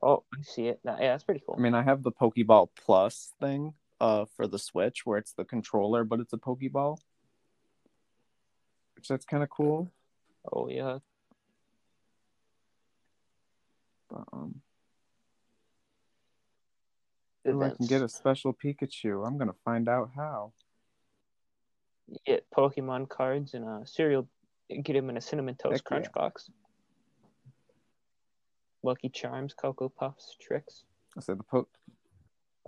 [0.00, 0.78] Oh, I see it.
[0.84, 1.56] Yeah, that's pretty cool.
[1.58, 5.44] I mean, I have the Pokeball Plus thing uh for the Switch where it's the
[5.44, 6.98] controller, but it's a Pokeball.
[8.94, 9.90] Which that's kind of cool.
[10.52, 10.98] oh yeah.
[14.08, 14.60] But, um,
[17.46, 19.26] ooh, I can get a special Pikachu.
[19.26, 20.52] I'm gonna find out how.
[22.08, 24.26] You get Pokemon cards and a cereal.
[24.70, 26.20] Get them in a cinnamon toast Heck crunch yeah.
[26.20, 26.50] box.
[28.82, 30.84] Lucky Charms, Cocoa Puffs, Trix.
[31.16, 31.68] I said the Poke.
[31.88, 31.92] I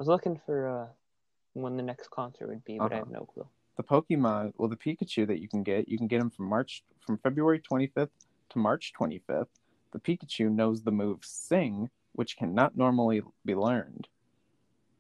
[0.01, 0.87] was looking for uh,
[1.55, 3.05] when the next concert would be, but I Uh-huh.
[3.05, 3.47] have no clue.
[3.77, 6.85] the Pokemon, well, the Pikachu that you can get, you can get them from March
[7.01, 8.11] from February 25th
[8.51, 9.49] to March 25th.
[9.93, 14.09] The Pikachu knows the move Sing, which cannot normally be learned.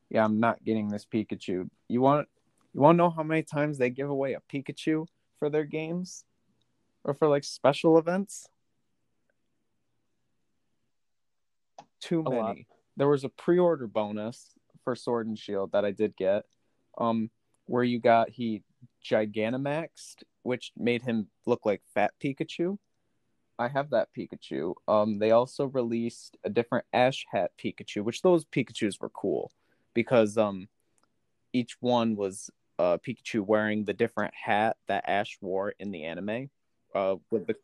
[0.08, 1.70] Yeah, I'm not getting this Pikachu.
[1.88, 2.28] You want
[2.72, 5.06] you want to know how many times they give away a Pikachu
[5.38, 6.24] for their games
[7.04, 8.48] or for like special events?
[12.00, 12.40] Too A many.
[12.40, 12.56] lot.
[12.96, 16.44] There was a pre-order bonus for Sword and Shield that I did get.
[16.98, 17.30] Um
[17.66, 18.64] where you got he
[19.04, 22.78] Gigantamaxed, which made him look like Fat Pikachu.
[23.60, 24.74] I have that Pikachu.
[24.88, 29.52] Um, they also released a different Ash Hat Pikachu, which those Pikachu's were cool
[29.92, 30.68] because um,
[31.52, 36.48] each one was uh Pikachu wearing the different hat that Ash wore in the anime.
[36.94, 37.56] Uh, with the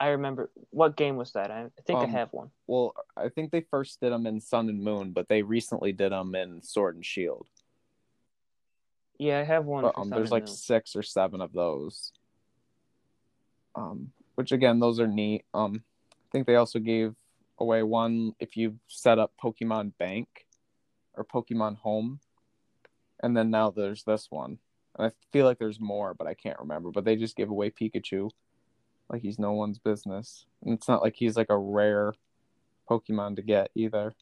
[0.00, 1.50] I remember what game was that?
[1.50, 2.50] I, I think I Um, have one.
[2.66, 6.12] well, I think they first did them in Sun and Moon, but they recently did
[6.12, 7.46] them in Sword and Shield.
[9.18, 9.82] Yeah, I have one.
[9.82, 10.54] but um, there's like Moon.
[10.54, 12.12] six or seven of those.
[13.74, 15.44] Um, which again, those are neat.
[15.52, 17.14] Um, I think they also gave
[17.58, 20.46] away one if you set up Pokemon Bank
[21.14, 22.20] or Pokemon Home,
[23.22, 24.58] and then now there's this one.
[24.96, 26.90] And I feel like there's more, but I can't remember.
[26.90, 28.30] But they just gave away Pikachu,
[29.10, 32.12] like he's no one's business, and it's not like he's like a rare
[32.88, 34.14] Pokemon to get either.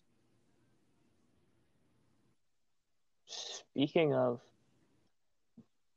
[3.27, 4.41] Speaking of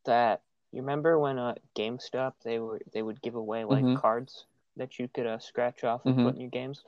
[0.05, 3.97] that, you remember when uh GameStop they were they would give away like Mhm.
[4.01, 6.23] cards that you could uh, scratch off and Mhm.
[6.23, 6.83] put in your games,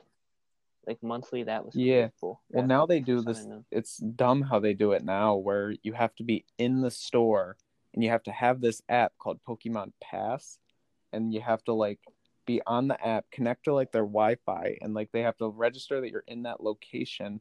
[0.86, 1.42] like monthly.
[1.42, 2.10] That was Yeah.
[2.20, 2.40] cool.
[2.50, 3.48] Well, Yeah, now they do this.
[3.72, 7.56] It's dumb how they do it now, where you have to be in the store
[7.92, 10.60] and you have to have this app called Pokemon Pass,
[11.12, 11.98] and you have to like
[12.46, 16.00] be on the app, connect to like their Wi-Fi, and like they have to register
[16.00, 17.40] that you're in that location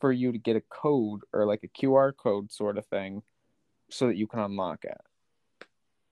[0.00, 3.22] for you to get a code or like a QR code sort of thing,
[3.90, 4.96] so that you can unlock it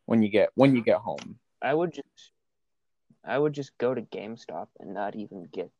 [0.09, 1.39] when you get when you get home.
[1.61, 2.33] I would just
[3.23, 5.71] I would just go to GameStop and not even get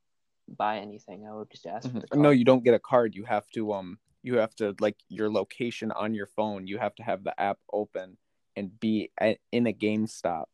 [0.47, 1.27] buy anything.
[1.27, 2.11] I would just ask for the Mhm.
[2.11, 2.23] card.
[2.23, 3.15] No, you don't get a card.
[3.15, 6.67] You have to um you have to like your location on your phone.
[6.67, 8.19] You have to have the app open
[8.55, 10.45] and be at, in a GameStop,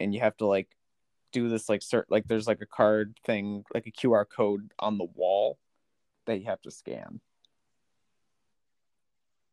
[0.00, 0.76] and you have to like
[1.30, 4.98] do this like cert like there's like a card thing like a QR code on
[4.98, 5.58] the wall
[6.26, 7.20] that you have to scan.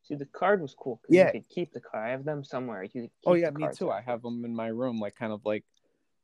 [0.07, 1.01] See, the card was cool.
[1.09, 1.25] Yeah.
[1.25, 2.07] you could keep the card.
[2.07, 2.83] I have them somewhere.
[2.83, 3.91] You could Oh yeah, me too.
[3.91, 5.65] I have them in my room, like kind of like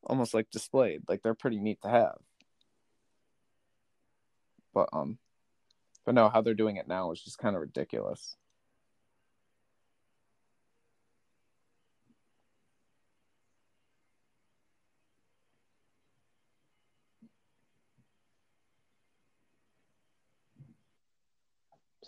[0.05, 1.01] almost like displayed.
[1.09, 2.17] Like they're pretty neat to have.
[4.73, 5.17] But um,
[6.05, 8.37] but no, how they're doing it now is just kind of ridiculous.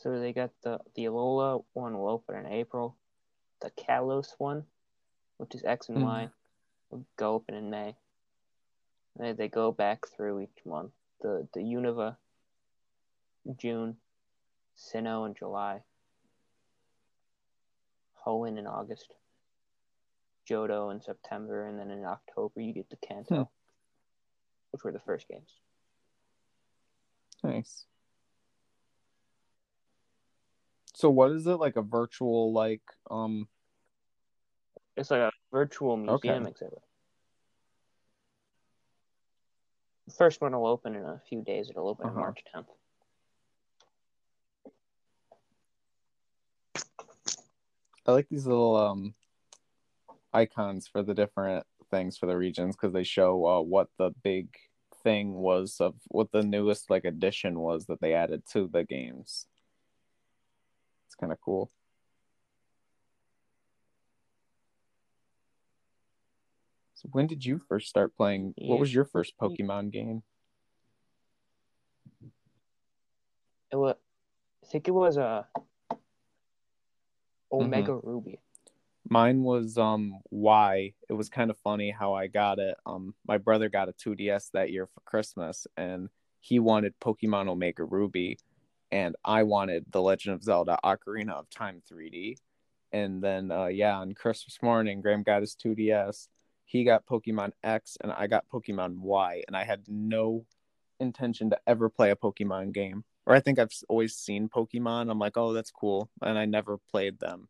[0.06, 2.96] So they got the the Alola one will open in April.
[3.62, 4.68] The Kalos one,
[5.38, 6.04] which is X and Mhm.
[6.04, 6.30] Y,
[6.92, 7.98] will go open in May.
[9.16, 10.94] They they go back through each month.
[11.22, 12.18] The the Unova,
[13.56, 14.00] June,
[14.78, 15.84] Sinnoh in July,
[18.24, 19.16] Hoenn in August,
[20.46, 23.52] Johto in September, and then in October you get the Kanto, Hmm.
[24.70, 25.60] which were the first games.
[27.44, 27.88] Nice.
[30.96, 32.82] So what is it like a virtual like
[33.12, 33.48] um
[34.96, 36.30] It's like a virtual Okay.
[36.30, 36.80] museum exhibit.
[40.08, 41.70] The first one will open in a few days.
[41.70, 42.16] It'll open Uh-huh.
[42.16, 42.68] on March 10th.
[48.08, 49.16] I like these little um
[50.32, 54.48] icons for the different things for the regions because they show uh, what the big
[55.04, 59.48] thing was of what the newest like addition was that they added to the games.
[61.06, 61.72] It's kind of cool.
[66.96, 68.54] So when did you first start playing?
[68.58, 70.24] What was your first Pokemon game?
[73.72, 73.96] It was,
[74.64, 75.46] I think it was a.
[77.52, 78.40] Omega Ruby.
[79.08, 80.94] Mine was um Y.
[81.10, 82.76] It was kind of funny how I got it.
[82.86, 87.84] Um, my brother got a 2DS that year for Christmas, and he wanted Pokemon Omega
[87.84, 88.40] Ruby,
[88.92, 92.38] and I wanted The Legend of Zelda: Ocarina of Time 3D.
[92.92, 96.28] And then, uh, yeah, on Christmas morning, Graham got his 2DS.
[96.66, 100.46] He got Pokemon X, and I got Pokemon Y, and I had no
[101.00, 103.04] intention to ever play a Pokemon game.
[103.26, 105.12] Or I think I've always seen Pokemon.
[105.12, 107.50] I'm like, oh, that's cool, and I never played them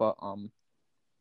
[0.00, 0.50] but um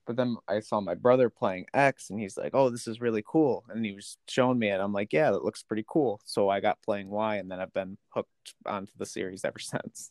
[0.10, 3.24] but then I saw my brother playing X and he's like, "Oh, this is really
[3.24, 4.82] cool." And he was showing me it.
[4.82, 7.74] I'm like, "Yeah, that looks pretty cool." So I got playing Y and then I've
[7.76, 10.10] been hooked onto the series ever since.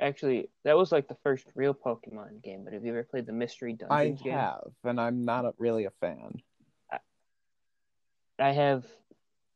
[0.00, 3.32] Actually, that was like the first real Pokemon game, but have you ever played the
[3.32, 3.96] Mystery Dungeon?
[3.96, 4.32] I game?
[4.32, 6.42] have, and I'm not a, really a fan.
[8.40, 8.84] I have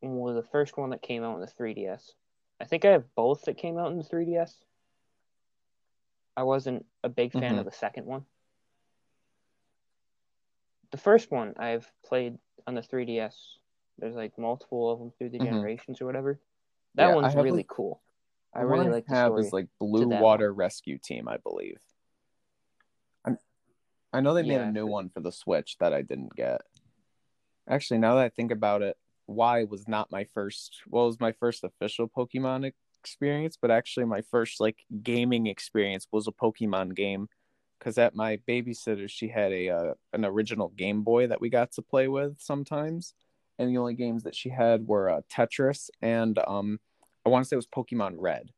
[0.02, 2.12] well, the first one that came out in the 3DS.
[2.60, 4.52] I think I have both that came out in the 3DS.
[6.36, 7.58] I wasn't a big fan Mhm.
[7.60, 8.26] of the second one.
[10.90, 13.58] The first one I've played on the 3DS.
[13.98, 15.44] There's like multiple of them through the Mhm.
[15.44, 16.40] generations or whatever.
[16.94, 18.02] That Yeah, one's really like- cool.
[18.52, 21.82] I one really like the have is like Blue Water Rescue Team, I believe.
[23.24, 23.36] i
[24.12, 26.60] I know they made Yeah, a new one for the Switch that I didn't get.
[27.66, 30.82] Actually, now that I think about it, Y was not my first.
[30.86, 32.66] Well, it was my first official Pokemon
[33.04, 37.28] experience, but actually my first like gaming experience was a Pokemon game.
[37.78, 41.72] Because at my babysitter, she had a uh, an original Game Boy that we got
[41.72, 43.14] to play with sometimes,
[43.58, 46.78] and the only games that she had were uh, Tetris and um,
[47.26, 48.52] I want to say it was Pokemon Red,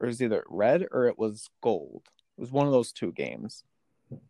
[0.00, 2.02] or it was either Red or it was Gold.
[2.36, 3.64] It was one of those two games.
[4.10, 4.20] And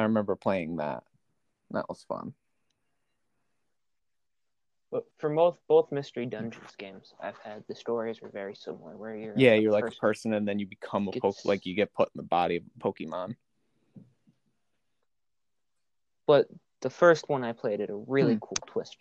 [0.00, 1.02] I remember playing that.
[1.70, 2.34] That was fun.
[4.90, 8.96] But for both both Mystery Dungeons games I've had, the stories are very similar.
[8.96, 11.44] Where you're Yeah, you're like a person- and then you become a poke.
[11.44, 13.36] Like you get put in the body of a Pokemon.
[16.26, 16.48] But
[16.80, 18.40] the first one I played had a really Hmm.
[18.40, 18.96] cool twist.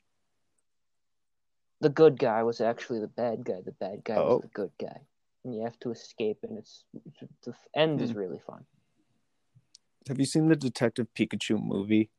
[1.79, 3.61] The good guy was actually the bad guy.
[3.61, 4.35] The bad guy Oh.
[4.35, 5.05] was the good guy,
[5.43, 6.43] and you have to escape.
[6.43, 6.85] And it's
[7.43, 8.17] the end is Hmm.
[8.17, 8.65] really fun.
[10.07, 12.09] Have you seen the Detective Pikachu movie?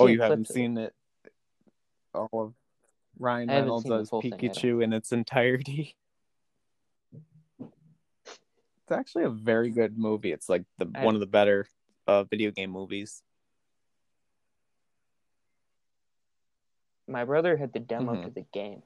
[0.00, 0.94] Oh, you haven't seen it.
[2.14, 2.54] All of
[3.18, 4.54] Ryan I Reynolds as full thing, I don't.
[4.54, 5.94] Pikachu in its entirety.
[7.60, 10.32] It's actually a very good movie.
[10.32, 11.66] It's like the I- one of the better
[12.06, 13.22] uh, video game movies.
[17.06, 18.24] My brother had the demo Mhm.
[18.24, 18.82] to the game.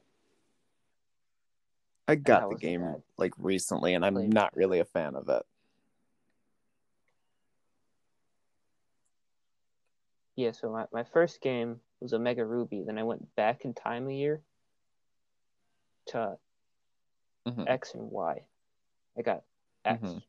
[2.07, 3.03] I got the game bad.
[3.17, 5.45] like recently, and I'm Played- not really a fan of it.
[10.39, 12.81] Yeah, so my, my first game was Omega Ruby.
[12.87, 14.41] Then I went back in time a year
[16.07, 16.37] to
[17.45, 17.67] Mhm.
[17.67, 18.45] X and Y.
[19.17, 19.43] I got
[19.83, 20.01] X.
[20.01, 20.23] Mhm.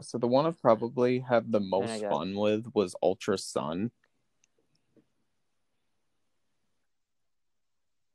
[0.00, 3.90] So the one I've probably had the most got- fun with was Ultra Sun.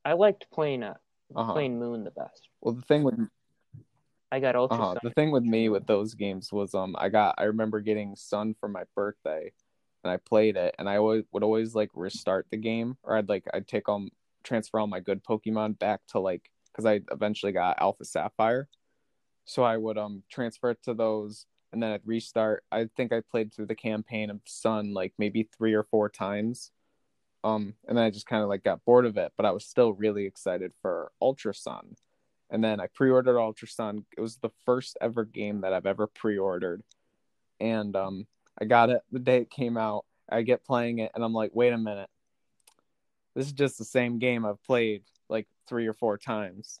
[0.02, 0.94] I liked playing uh,
[1.34, 1.52] Uh-huh.
[1.52, 2.48] playing Moon the best.
[2.62, 3.18] Well, the thing with
[4.32, 4.98] I got Ultra uh Sun.
[5.02, 8.54] the thing with me with those games was um I got I remember getting Sun
[8.60, 9.52] for my birthday,
[10.04, 13.28] and I played it, and I always, would always like restart the game, or I'd
[13.28, 14.06] like I'd take all
[14.44, 18.68] transfer all my good Pokemon back to like because I eventually got Alpha Sapphire,
[19.44, 22.64] so I would um transfer it to those, and then I'd restart.
[22.70, 26.70] I think I played through the campaign of Sun like maybe three or four times.
[27.42, 29.64] Um, and then I just kind of like got bored of it, but I was
[29.64, 31.96] still really excited for Ultra Sun.
[32.50, 34.04] And then I pre-ordered Ultra Sun.
[34.16, 36.82] It was the first ever game that I've ever pre-ordered.
[37.60, 38.26] And um
[38.60, 40.04] I got it the day it came out.
[40.28, 42.10] I get playing it and I'm like, "Wait a minute.
[43.34, 46.80] This is just the same game I've played like 3 or 4 times."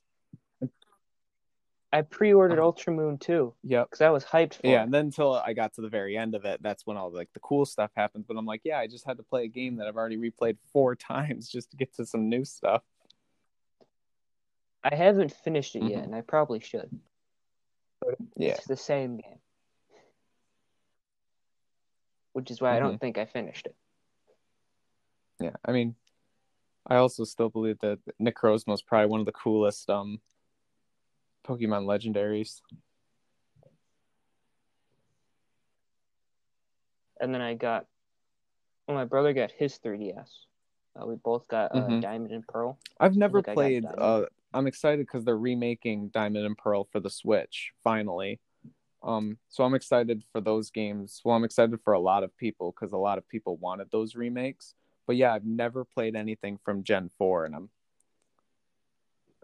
[1.92, 2.66] I pre-ordered Uh-huh.
[2.66, 3.86] Ultra Moon too Yep.
[3.88, 4.84] because I was hyped for Yeah, it.
[4.84, 7.32] and then until I got to the very end of it, that's when all like
[7.32, 8.26] the cool stuff happens.
[8.28, 10.56] But I'm like, yeah, I just had to play a game that I've already replayed
[10.72, 12.82] four times just to get to some new stuff.
[14.82, 16.04] I haven't finished it yet, Mhm.
[16.04, 16.90] and I probably should.
[18.36, 18.52] Yeah.
[18.52, 19.40] It's the same game,
[22.32, 22.88] which is why I Mm-hmm.
[22.88, 23.76] don't think I finished it.
[25.38, 25.96] Yeah, I mean,
[26.86, 30.20] I also still believe that Necrozma is probably one of the coolest um
[31.46, 32.60] Pokemon legendaries.
[37.20, 37.86] And then I got,
[38.86, 40.46] well, my brother got his 3DS.
[40.96, 42.00] Uh, we both got uh, Mhm.
[42.00, 42.78] Diamond and Pearl.
[42.98, 43.84] I've never I played.
[43.84, 48.40] Uh, I'm excited because they're remaking Diamond and Pearl for the Switch finally.
[49.02, 51.20] Um, so I'm excited for those games.
[51.24, 54.14] Well, I'm excited for a lot of people because a lot of people wanted those
[54.14, 54.74] remakes.
[55.06, 57.70] But yeah, I've never played anything from Gen Four, and I'm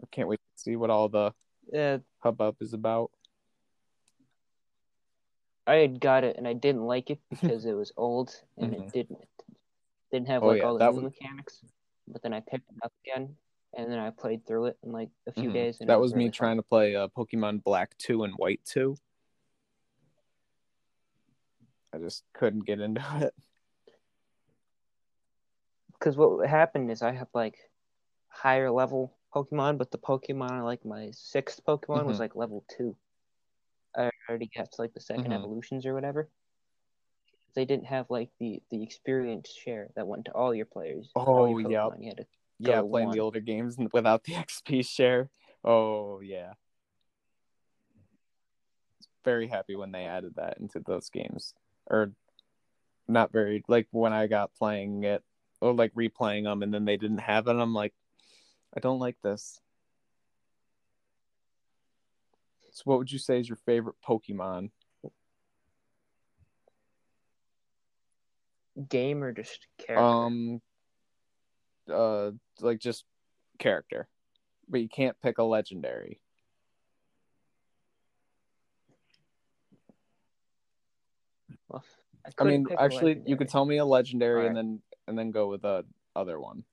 [0.03, 1.33] I can't wait to see what all the
[1.75, 3.11] Uh, hubbub is about.
[5.65, 8.85] I had got it and I didn't like it because it was old and Mhm.
[8.87, 9.27] it didn't
[10.11, 11.65] didn't have Oh, like yeah, all the new was- mechanics.
[12.07, 13.35] But then I picked it up again
[13.77, 15.53] and then I played through it in like a few Mhm.
[15.53, 15.79] days.
[15.79, 16.63] And That was me really trying fun.
[16.63, 18.97] to play uh, Pokemon Black 2 and White 2.
[21.93, 23.33] I just couldn't get into it.
[25.93, 27.57] Because what happened is I have like
[28.27, 32.21] higher level Pokemon, but the Pokemon like my sixth Pokemon was Mhm.
[32.21, 32.95] like level two.
[33.95, 35.35] I already got to like the 2nd Mhm.
[35.35, 36.29] evolutions or whatever.
[37.53, 41.11] They didn't have like the the experience share that went to all your players.
[41.15, 41.23] Oh.
[41.55, 42.01] Pokemon.
[42.01, 42.27] You had to
[42.59, 45.29] Yeah, playing the older games without the XP share.
[45.63, 46.53] Oh, yeah.
[49.23, 51.53] Very happy when they added that into those games.
[51.89, 52.11] Or
[53.07, 55.23] not very, like when I got playing it
[55.61, 57.51] or like replaying them and then they didn't have it.
[57.51, 57.93] I'm like,
[58.75, 59.59] I don't like this.
[62.71, 64.69] So, what would you say is your favorite Pokemon?
[68.89, 70.03] game or just character.
[70.03, 70.61] Um,
[71.93, 72.31] uh,
[72.61, 73.05] like just
[73.59, 74.07] character,
[74.69, 76.21] but you can't pick a legendary.
[81.69, 81.83] Well,
[82.25, 84.47] I, I mean, actually, you could tell me a legendary Alright.
[84.47, 85.85] and then and then go with a
[86.15, 86.63] other one.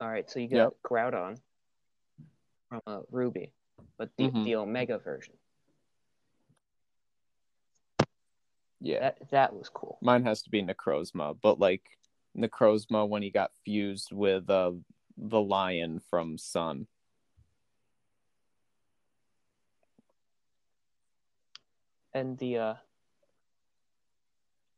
[0.00, 0.72] All right, so you got Yep.
[0.88, 1.40] Groudon
[2.68, 3.52] from uh, Ruby,
[3.98, 4.44] but the Mhm.
[4.44, 5.34] the Omega version.
[8.80, 9.98] Yeah, That that was cool.
[10.00, 11.97] mine has to be Necrozma, but like
[12.36, 14.72] Necrozma when he got fused with uh
[15.16, 16.86] the lion from Sun.
[22.14, 22.74] And the uh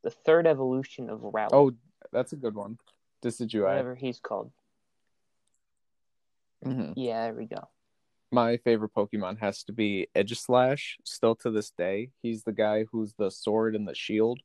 [0.02, 1.72] the third evolution of Rowlet, Oh,
[2.12, 2.78] that's a good one.
[3.22, 3.62] Decidueye.
[3.64, 4.50] whatever he's called.
[6.64, 6.94] Mhm.
[6.96, 7.68] Yeah, there we go.
[8.32, 10.96] My favorite Pokemon has to be Aegislash.
[11.04, 14.40] Still to this day, he's the guy who's the sword and the shield.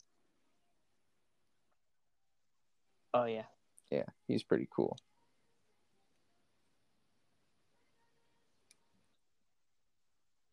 [3.16, 3.44] Oh yeah.
[3.90, 4.98] Yeah, he's pretty cool.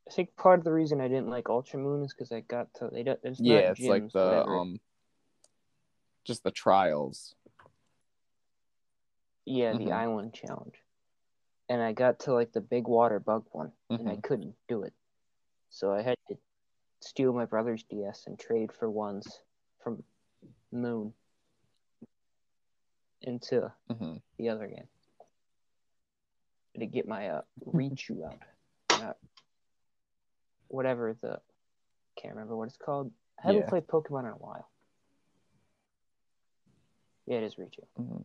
[0.08, 2.72] I think part of the reason I didn't like Ultra Moon is because I got
[2.74, 3.18] to they don't.
[3.24, 4.56] It's yeah, it's gyms, like the whatever.
[4.58, 4.80] um,
[6.24, 7.34] just the trials.
[9.44, 9.92] yeah, the mhm.
[9.92, 10.76] island challenge,
[11.68, 14.22] and I got to like the big water bug one, and I Mhm.
[14.22, 14.92] couldn't do it,
[15.70, 16.38] so I had to
[17.00, 19.42] steal my brother's DS and trade for ones
[19.82, 20.04] from
[20.70, 21.12] Moon
[23.22, 24.22] into Mhm.
[24.38, 24.88] the other game
[26.78, 28.38] to get my uh, Reachu out.
[28.90, 29.12] Uh,
[30.68, 31.40] whatever the
[32.16, 33.12] can't remember what it's called.
[33.38, 33.68] I haven't Yeah.
[33.68, 34.68] played Pokemon in a while.
[37.26, 37.86] Yeah, it is Reachu.
[37.98, 38.24] Mhm.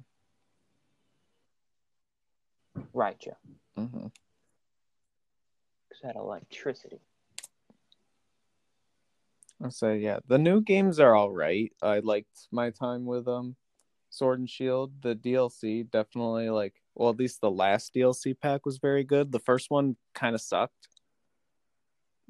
[2.93, 3.35] Raichu.
[3.75, 4.11] Mhm.
[5.87, 6.99] Because it had electricity.
[9.61, 11.73] I say yeah, the new games are all right.
[11.81, 13.55] I liked my time with um,
[14.17, 15.01] Sword and Shield.
[15.01, 19.31] The DLC definitely like well, at least the last DLC pack was very good.
[19.31, 20.87] The first one kind of sucked,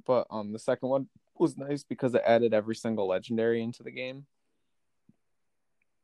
[0.05, 1.07] but um, the second one
[1.39, 4.25] was nice because it added every single legendary into the game.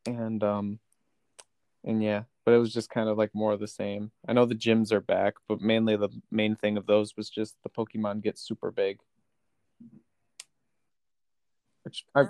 [0.06, 0.80] And um,
[1.84, 4.12] and yeah, but it was just kind of like more of the same.
[4.28, 7.56] I know the gyms are back, but mainly the main thing of those was just
[7.64, 9.00] the Pokemon get super big.
[11.84, 12.28] Which I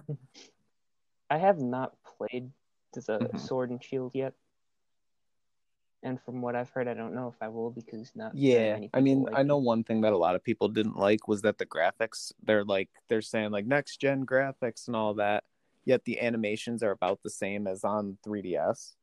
[1.29, 2.51] I have not played
[3.01, 3.39] the Mhm.
[3.39, 4.33] Sword and Shield yet.
[6.03, 8.99] And from what I've heard, I don't know if I will because not Yeah, I
[8.99, 9.63] mean, like I know it.
[9.63, 12.89] one thing that a lot of people didn't like was that the graphics, they're like,
[13.07, 15.45] they're saying like next gen graphics and all that,
[15.85, 18.95] yet the animations are about the same as on 3DS.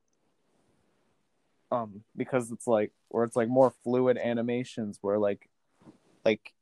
[1.73, 5.49] Um, because it's like, or it's like more fluid animations where like,
[6.25, 6.53] like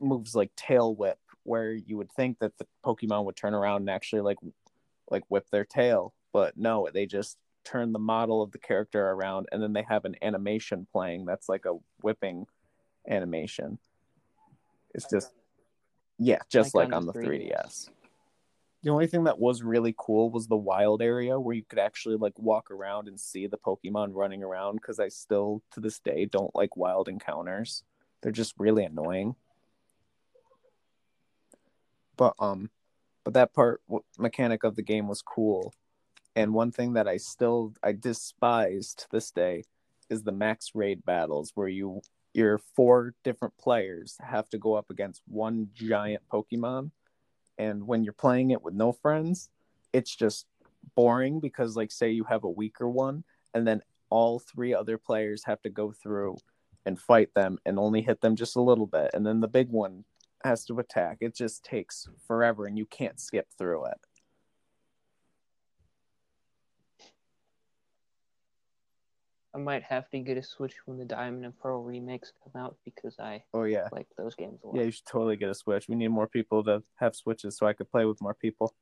[0.00, 3.90] moves like tail whip, where you would think that the Pokemon would turn around and
[3.90, 4.38] actually like,
[5.10, 9.46] like whip their tail, but no, they just turn the model of the character around
[9.52, 12.46] and then they have an animation playing that's like a whipping
[13.08, 13.78] animation.
[14.94, 15.30] It's just
[16.18, 17.52] yeah, just Like like, on on the the 3DS.
[17.52, 17.90] 3DS.
[18.82, 22.16] The only thing that was really cool was the wild area where you could actually
[22.16, 26.26] like walk around and see the Pokemon running around because I still to this day
[26.26, 27.84] don't like wild encounters.
[28.22, 29.36] They're just really annoying.
[32.16, 32.70] But um
[33.24, 35.72] but that part w- mechanic of the game was cool.
[36.34, 39.64] And one thing that I still I despise to this day
[40.08, 42.00] is the max raid battles where you
[42.34, 46.90] your four different players have to go up against one giant Pokemon.
[47.58, 49.50] And when you're playing it with no friends,
[49.92, 50.46] it's just
[50.94, 55.44] boring because like say you have a weaker one and then all three other players
[55.44, 56.38] have to go through
[56.86, 59.10] and fight them and only hit them just a little bit.
[59.12, 60.04] And then the big one
[60.44, 61.18] has to attack.
[61.20, 64.00] It just takes forever and you can't skip through it
[69.54, 72.76] I might have to get a Switch when the Diamond and Pearl remakes come out
[72.84, 74.76] because I oh yeah like those games a lot.
[74.76, 77.66] yeah you should totally get a switch we need more people to have switches so
[77.66, 78.74] i could play with more people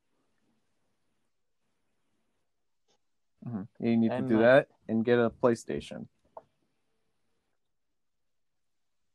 [3.45, 3.67] Mhm.
[3.79, 4.41] you need I to do might.
[4.43, 6.07] that and get a playstation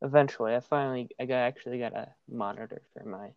[0.02, 3.30] Eventually, I finally I got actually got a monitor for my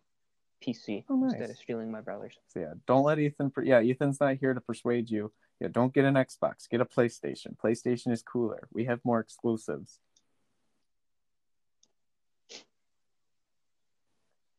[0.62, 1.50] PC Oh, instead nice.
[1.50, 2.38] of stealing my brother's.
[2.48, 3.50] So yeah, don't let Ethan.
[3.50, 5.32] Per- yeah, Ethan's not here to persuade you.
[5.60, 6.68] Yeah, don't get an Xbox.
[6.68, 7.54] Get a PlayStation.
[7.56, 8.66] PlayStation is cooler.
[8.72, 10.00] We have more exclusives.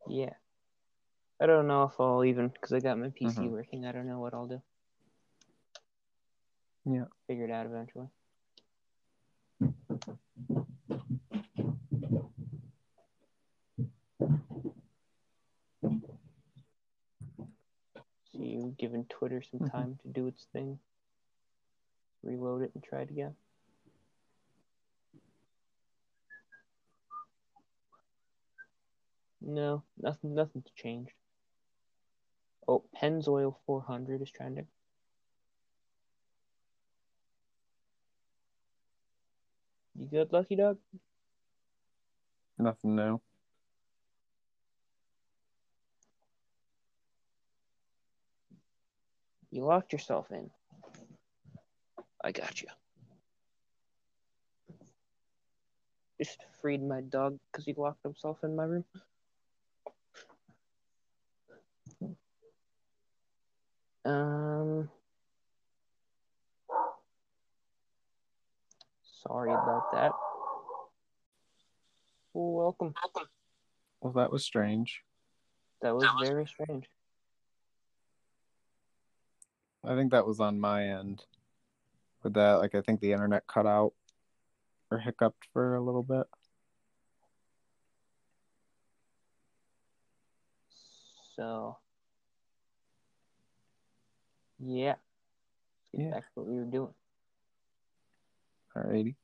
[0.08, 0.34] Yeah.
[1.40, 3.52] I don't know if I'll even because I got my PC Mhm.
[3.52, 3.86] working.
[3.86, 4.62] I don't know what I'll do.
[6.86, 7.06] Yeah.
[7.26, 8.10] Figure it out eventually.
[18.32, 19.72] See you giving Twitter some Mhm.
[19.72, 20.80] time to do its thing.
[22.24, 23.36] Reload it and try it again.
[29.42, 30.36] No, nothing.
[30.36, 31.14] Nothing's changed.
[32.68, 34.68] Oh, Pennzoil 400 is trending.
[39.98, 40.78] You good, Lucky Dog?
[42.58, 43.20] Nothing new.
[49.52, 50.50] You locked yourself in.
[52.24, 52.68] I got you.
[56.20, 58.86] Just freed my dog because he locked himself in my room.
[64.06, 64.90] Um.
[69.24, 70.12] Sorry about that.
[72.34, 72.94] Well, welcome.
[74.02, 75.04] Well, that was strange.
[75.82, 76.86] That was very strange.
[79.84, 81.24] I think that was on my end.
[82.24, 83.94] With that, like, I think the internet cut out
[84.92, 86.28] or hiccuped for a little bit.
[91.36, 91.78] So,
[94.60, 94.96] yeah.
[94.96, 96.12] Let's get Yeah.
[96.12, 96.94] back to what we were doing.
[98.76, 99.16] Alrighty.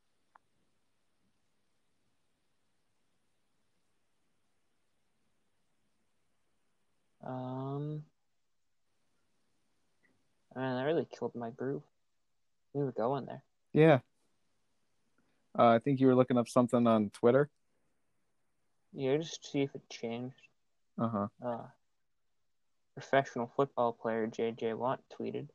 [7.23, 8.05] Um,
[10.55, 11.83] man, that really killed my groove.
[12.77, 13.41] We were going there.
[13.73, 13.99] Yeah.
[15.57, 17.49] Uh, I think you were looking up something on Twitter.
[18.93, 20.35] Yeah, just to see if it changed.
[20.99, 21.27] Uh huh.
[21.43, 21.65] Uh,
[22.93, 24.75] professional football player J.J.
[24.75, 25.47] Watt tweeted,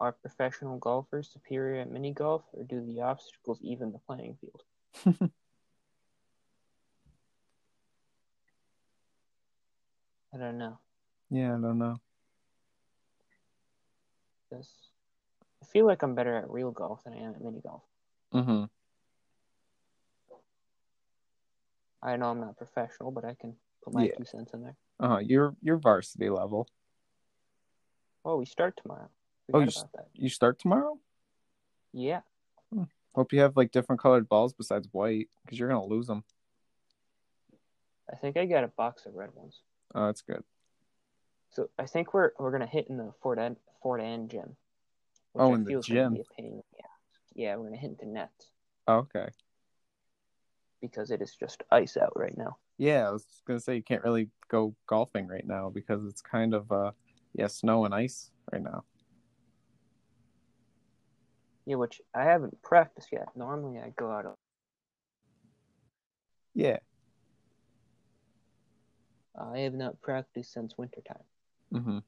[0.00, 4.62] "Are professional golfers superior at mini golf, or do the obstacles even the playing field?"
[10.34, 10.78] I don't know.
[11.30, 11.96] Yeah, I don't know.
[14.52, 14.56] I
[15.76, 17.82] feel like I'm better at real golf than I am at mini golf.
[18.32, 18.64] Mm-hmm.
[22.02, 23.54] I know I'm not professional, but I can
[23.84, 24.14] put my Yeah.
[24.16, 24.76] two cents in there.
[24.98, 25.18] Uh huh.
[25.18, 26.66] You're you're varsity level.
[28.24, 29.10] Oh, we start tomorrow.
[29.52, 30.08] Oh, you s- about that.
[30.14, 30.98] You start tomorrow.
[31.92, 32.22] Yeah.
[33.14, 36.24] Hope you have like different colored balls besides white, because you're gonna lose them.
[38.10, 39.60] I think I got a box of red ones.
[39.94, 40.42] Oh, that's good.
[41.50, 44.56] So I think we're we're gonna hit in the Fort End Fort End gym.
[45.38, 46.18] Oh, I in the gym.
[46.36, 46.86] pain ass.
[47.34, 48.50] Yeah, we're gonna hit the nets
[48.88, 49.28] Oh, okay.
[50.80, 52.56] because it is just ice out right now.
[52.78, 56.54] Yeah, I was gonna say you can't really go golfing right now because it's kind
[56.54, 56.92] of uh
[57.34, 58.84] yeah snow and ice right now.
[61.66, 63.28] Yeah, which I haven't practiced yet.
[63.34, 64.38] Normally I go out.
[66.54, 66.78] Yeah.
[69.38, 71.24] I have not practiced since wintertime.
[71.74, 71.98] Mm-hmm.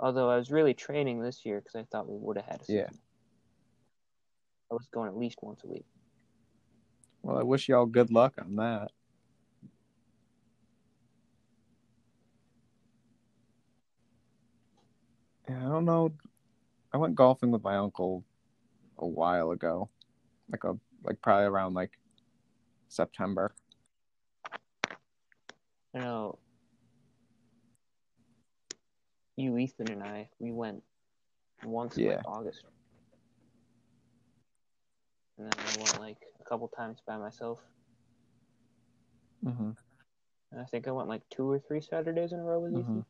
[0.00, 2.64] Although I was really training this year because I thought we would have had a
[2.64, 2.86] season.
[2.90, 2.98] Yeah.
[4.70, 5.86] I was going at least once a week.
[7.22, 8.90] Well, I wish y'all good luck on that.
[15.48, 16.12] Yeah, I don't know.
[16.92, 18.24] I went golfing with my uncle
[18.98, 19.88] a while ago,
[20.50, 21.98] like a like probably around like
[22.88, 23.54] September.
[25.94, 26.38] I know
[29.38, 30.82] you, Ethan, and I, we went
[31.64, 32.64] once in like August.
[35.38, 37.60] And then I went like a couple times by myself.
[39.44, 39.70] Mm-hmm.
[40.50, 42.80] And I think I went like two or three Saturdays in a row with Mhm.
[42.80, 43.04] Ethan.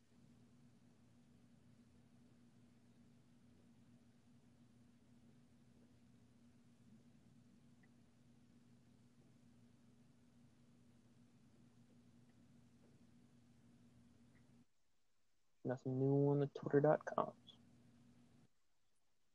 [15.68, 17.30] Nothing new on the Twitter.com.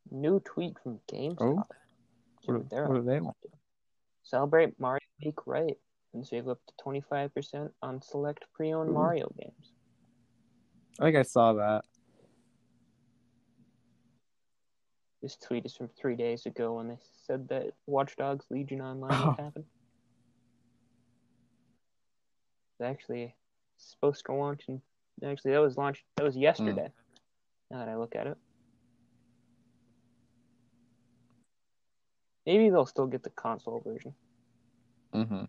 [0.09, 1.37] New tweet from GameStop.
[1.39, 1.63] Oh.
[2.45, 3.37] What, they're what do they want?
[4.23, 5.77] Celebrate Mario Week right
[6.13, 9.71] and save up to 25% on select pre-owned Mario games.
[10.99, 11.85] I think I saw that.
[15.21, 19.11] This tweet is from three days ago when they said that Watch Dogs Legion Online
[19.13, 19.29] Oh.
[19.29, 19.65] would happen.
[22.71, 23.35] It's actually
[23.77, 24.81] supposed to launch in
[25.25, 26.89] actually that was launched that was yesterday.
[27.69, 28.37] Now that I look at it.
[32.45, 34.13] Maybe they'll still get the console version.
[35.13, 35.43] Mm-hmm.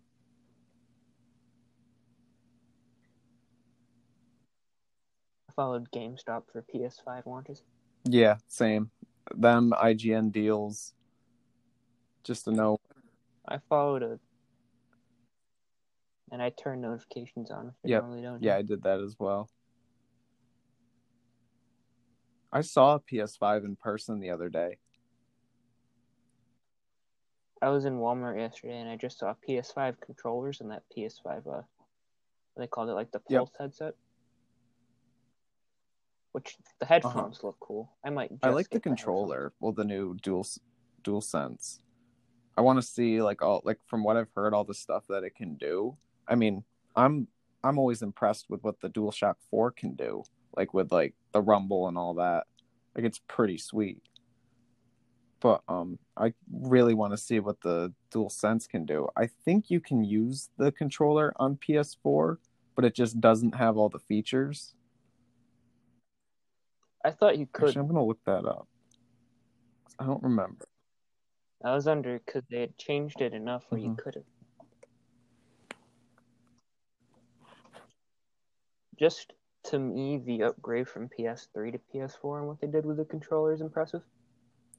[5.49, 7.63] I followed GameStop for PS5 launches.
[8.05, 8.91] Yeah, same.
[9.35, 10.93] Them IGN deals.
[12.23, 12.79] Just to know.
[13.47, 14.19] I followed a
[16.31, 18.01] and I turned notifications on, Yep.
[18.01, 18.41] don't.
[18.41, 19.49] Yeah, I did that as well.
[22.51, 24.77] I saw a PS5 in person the other day.
[27.61, 31.61] I was in Walmart yesterday and I just saw PS5 controllers and that PS5 uh
[32.57, 33.39] they called it like the Yep.
[33.39, 33.93] Pulse headset.
[36.31, 37.93] Which the headphones look cool.
[38.05, 38.51] I might just Uh-huh.
[38.51, 39.53] I like the controller.
[39.59, 40.45] Well, the new dual
[41.03, 41.81] dual sense.
[42.57, 45.23] I want to see like all like from what I've heard, all the stuff that
[45.23, 45.97] it can do.
[46.27, 46.63] I mean,
[46.95, 47.27] I'm
[47.63, 50.23] I'm always impressed with what the DualShock Four can do,
[50.55, 52.45] like with like the rumble and all that.
[52.95, 54.01] Like it's pretty sweet.
[55.39, 59.09] But um, I really want to see what the Dual Sense can do.
[59.15, 62.37] I think you can use the controller on PS4,
[62.75, 64.73] but it just doesn't have all the features.
[67.03, 67.67] I thought you could.
[67.69, 68.67] Actually, I'm gonna look that up.
[69.99, 70.65] I don't remember.
[71.63, 73.97] I was under because they had changed it enough where you Mhm.
[73.97, 74.23] could have.
[78.97, 79.33] Just
[79.65, 83.53] to me, the upgrade from PS3 to PS4 and what they did with the controller
[83.53, 84.01] is impressive.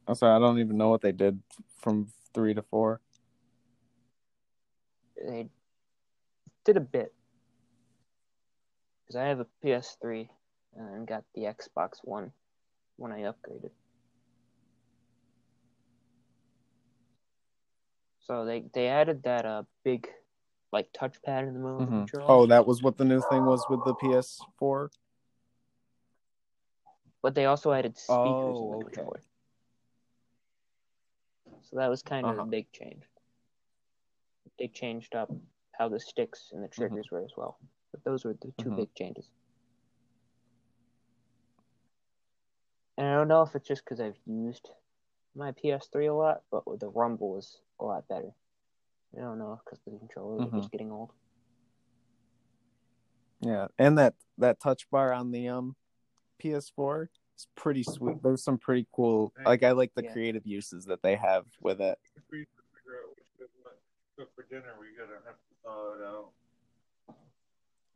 [0.09, 1.41] I'm sorry, I don't even know what they did
[1.79, 3.01] from three to four.
[5.17, 5.49] They
[6.64, 7.12] did a bit.
[9.03, 10.29] Because I have a PS3
[10.77, 12.33] and got the Xbox One
[12.97, 13.71] when I upgraded.
[18.21, 20.09] So they, they added that uh big
[20.73, 21.99] like touchpad in the middle of the Mhm.
[22.01, 22.33] controller.
[22.33, 24.91] Oh, that was what the new thing was with the PS4.
[27.23, 28.95] But they also added speakers in Oh, the okay.
[28.95, 29.23] controller.
[31.62, 32.43] So that was kind of Uh-huh.
[32.43, 33.03] a big change.
[34.59, 35.31] They changed up
[35.73, 37.59] how the sticks and the triggers were as well.
[37.93, 38.77] But those were the 2 Mhm.
[38.77, 39.31] big changes.
[42.99, 44.71] And I don't know if it's just because I've used
[45.35, 48.33] my PS3 a lot, but the Rumble is a lot better.
[49.17, 50.59] I don't know because the controller are Mhm.
[50.59, 51.12] just getting old.
[53.41, 55.77] Yeah, and that that touch bar on the um
[56.43, 58.23] PS4 is pretty sweet.
[58.23, 59.33] There's some pretty cool.
[59.45, 60.12] Like I like the Yeah.
[60.12, 61.99] creative uses that they have with it.
[62.14, 62.39] If we
[62.75, 63.75] figure out which good one
[64.17, 66.33] cook for dinner, we gotta have to thaw it out.
[67.09, 67.14] All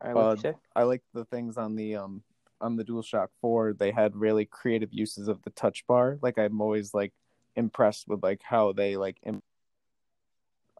[0.03, 0.53] right, what Uh.
[0.75, 2.23] I like the things on the um
[2.59, 3.73] on the DualShock 4.
[3.73, 6.19] They had really creative uses of the touch bar.
[6.21, 7.13] Like I'm always like
[7.55, 9.17] impressed with like how they like.
[9.23, 9.43] Im-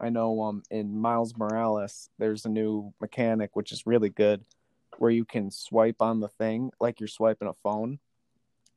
[0.02, 4.44] I know um in Miles Morales there's a new mechanic which is really good,
[4.98, 8.00] where you can swipe on the thing like you're swiping a phone,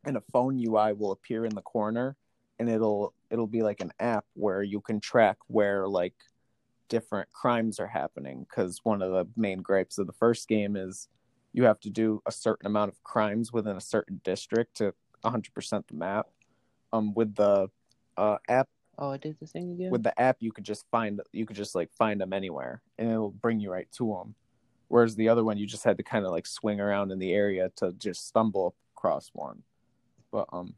[0.05, 2.17] and a phone UI will appear in the corner,
[2.59, 6.15] and it'll it'll be like an app where you can track where like
[6.91, 11.09] different crimes are happening because one of the main gripes of the first game is
[11.55, 14.93] you have to do a certain amount of crimes within a certain district to
[15.25, 16.27] 100% the map.
[16.93, 17.69] Um with the
[18.19, 18.69] uh app
[18.99, 19.91] Oh, I did the thing again.
[19.91, 23.11] with the app you could just find you could just like find them anywhere and
[23.11, 24.35] it'll bring you right to them
[24.89, 27.33] whereas the other one you just had to kind of like swing around in the
[27.33, 29.63] area to just stumble across one.
[30.31, 30.75] But um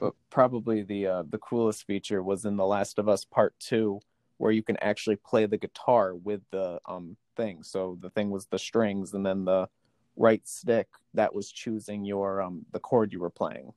[0.00, 4.00] but probably the uh the coolest feature was in the last of us part 2
[4.38, 7.62] where you can actually play the guitar with the um thing.
[7.62, 9.68] So the thing was the strings and then the
[10.16, 13.72] right stick that was choosing your um the chord you were playing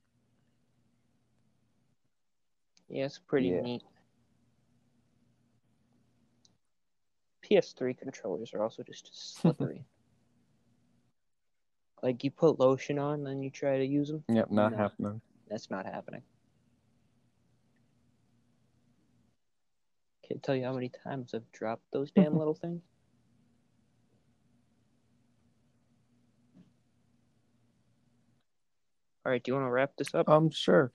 [2.92, 3.62] Yeah, it's pretty Yeah.
[3.62, 3.84] neat.
[7.42, 9.86] PS3 controllers are also just slippery.
[12.04, 14.24] like you put lotion on, then you try to use them.
[14.28, 14.78] yep not No.
[14.78, 16.22] happening That's not happening.
[20.28, 22.82] Can't tell you how many times I've dropped those damn little things.
[29.26, 30.28] All right, do you want to wrap this up?
[30.28, 30.92] I'm um sure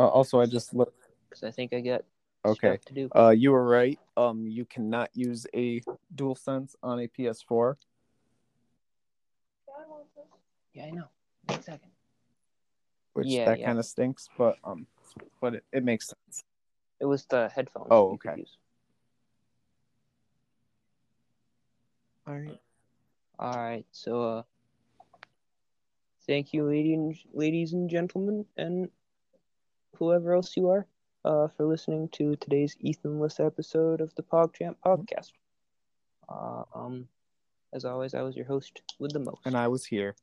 [0.00, 0.94] uh, also i just look
[1.28, 2.02] Because I think I got
[2.42, 2.68] Okay.
[2.68, 3.10] stuff to do.
[3.14, 3.98] Uh, you were right.
[4.16, 5.82] Um, you cannot use a
[6.14, 7.76] dual sense on a PS4.
[10.72, 11.04] Yeah, I know.
[11.46, 11.90] One second.
[13.12, 13.66] which Yeah, that yeah.
[13.66, 14.86] kind of stinks, but um,
[15.40, 16.44] but it, it makes sense.
[16.98, 17.88] It was the headphones.
[17.90, 18.40] Oh, you could okay.
[18.40, 18.56] use.
[22.26, 22.60] All right.
[23.38, 23.84] All right.
[23.90, 24.42] So, uh,
[26.26, 28.88] thank you, lady and, ladies and gentlemen, and
[30.00, 30.86] whoever else you are,
[31.24, 35.32] uh, for listening to today's Ethanless episode of the PogChamp podcast.
[36.28, 37.06] Uh, um,
[37.72, 39.42] as always, I was your host with the most.
[39.44, 40.16] And I was here.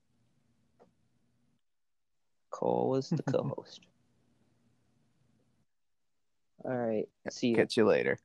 [2.49, 3.81] Cole was the co-host.
[6.65, 7.07] All right.
[7.29, 7.55] See you.
[7.55, 8.17] Catch you later.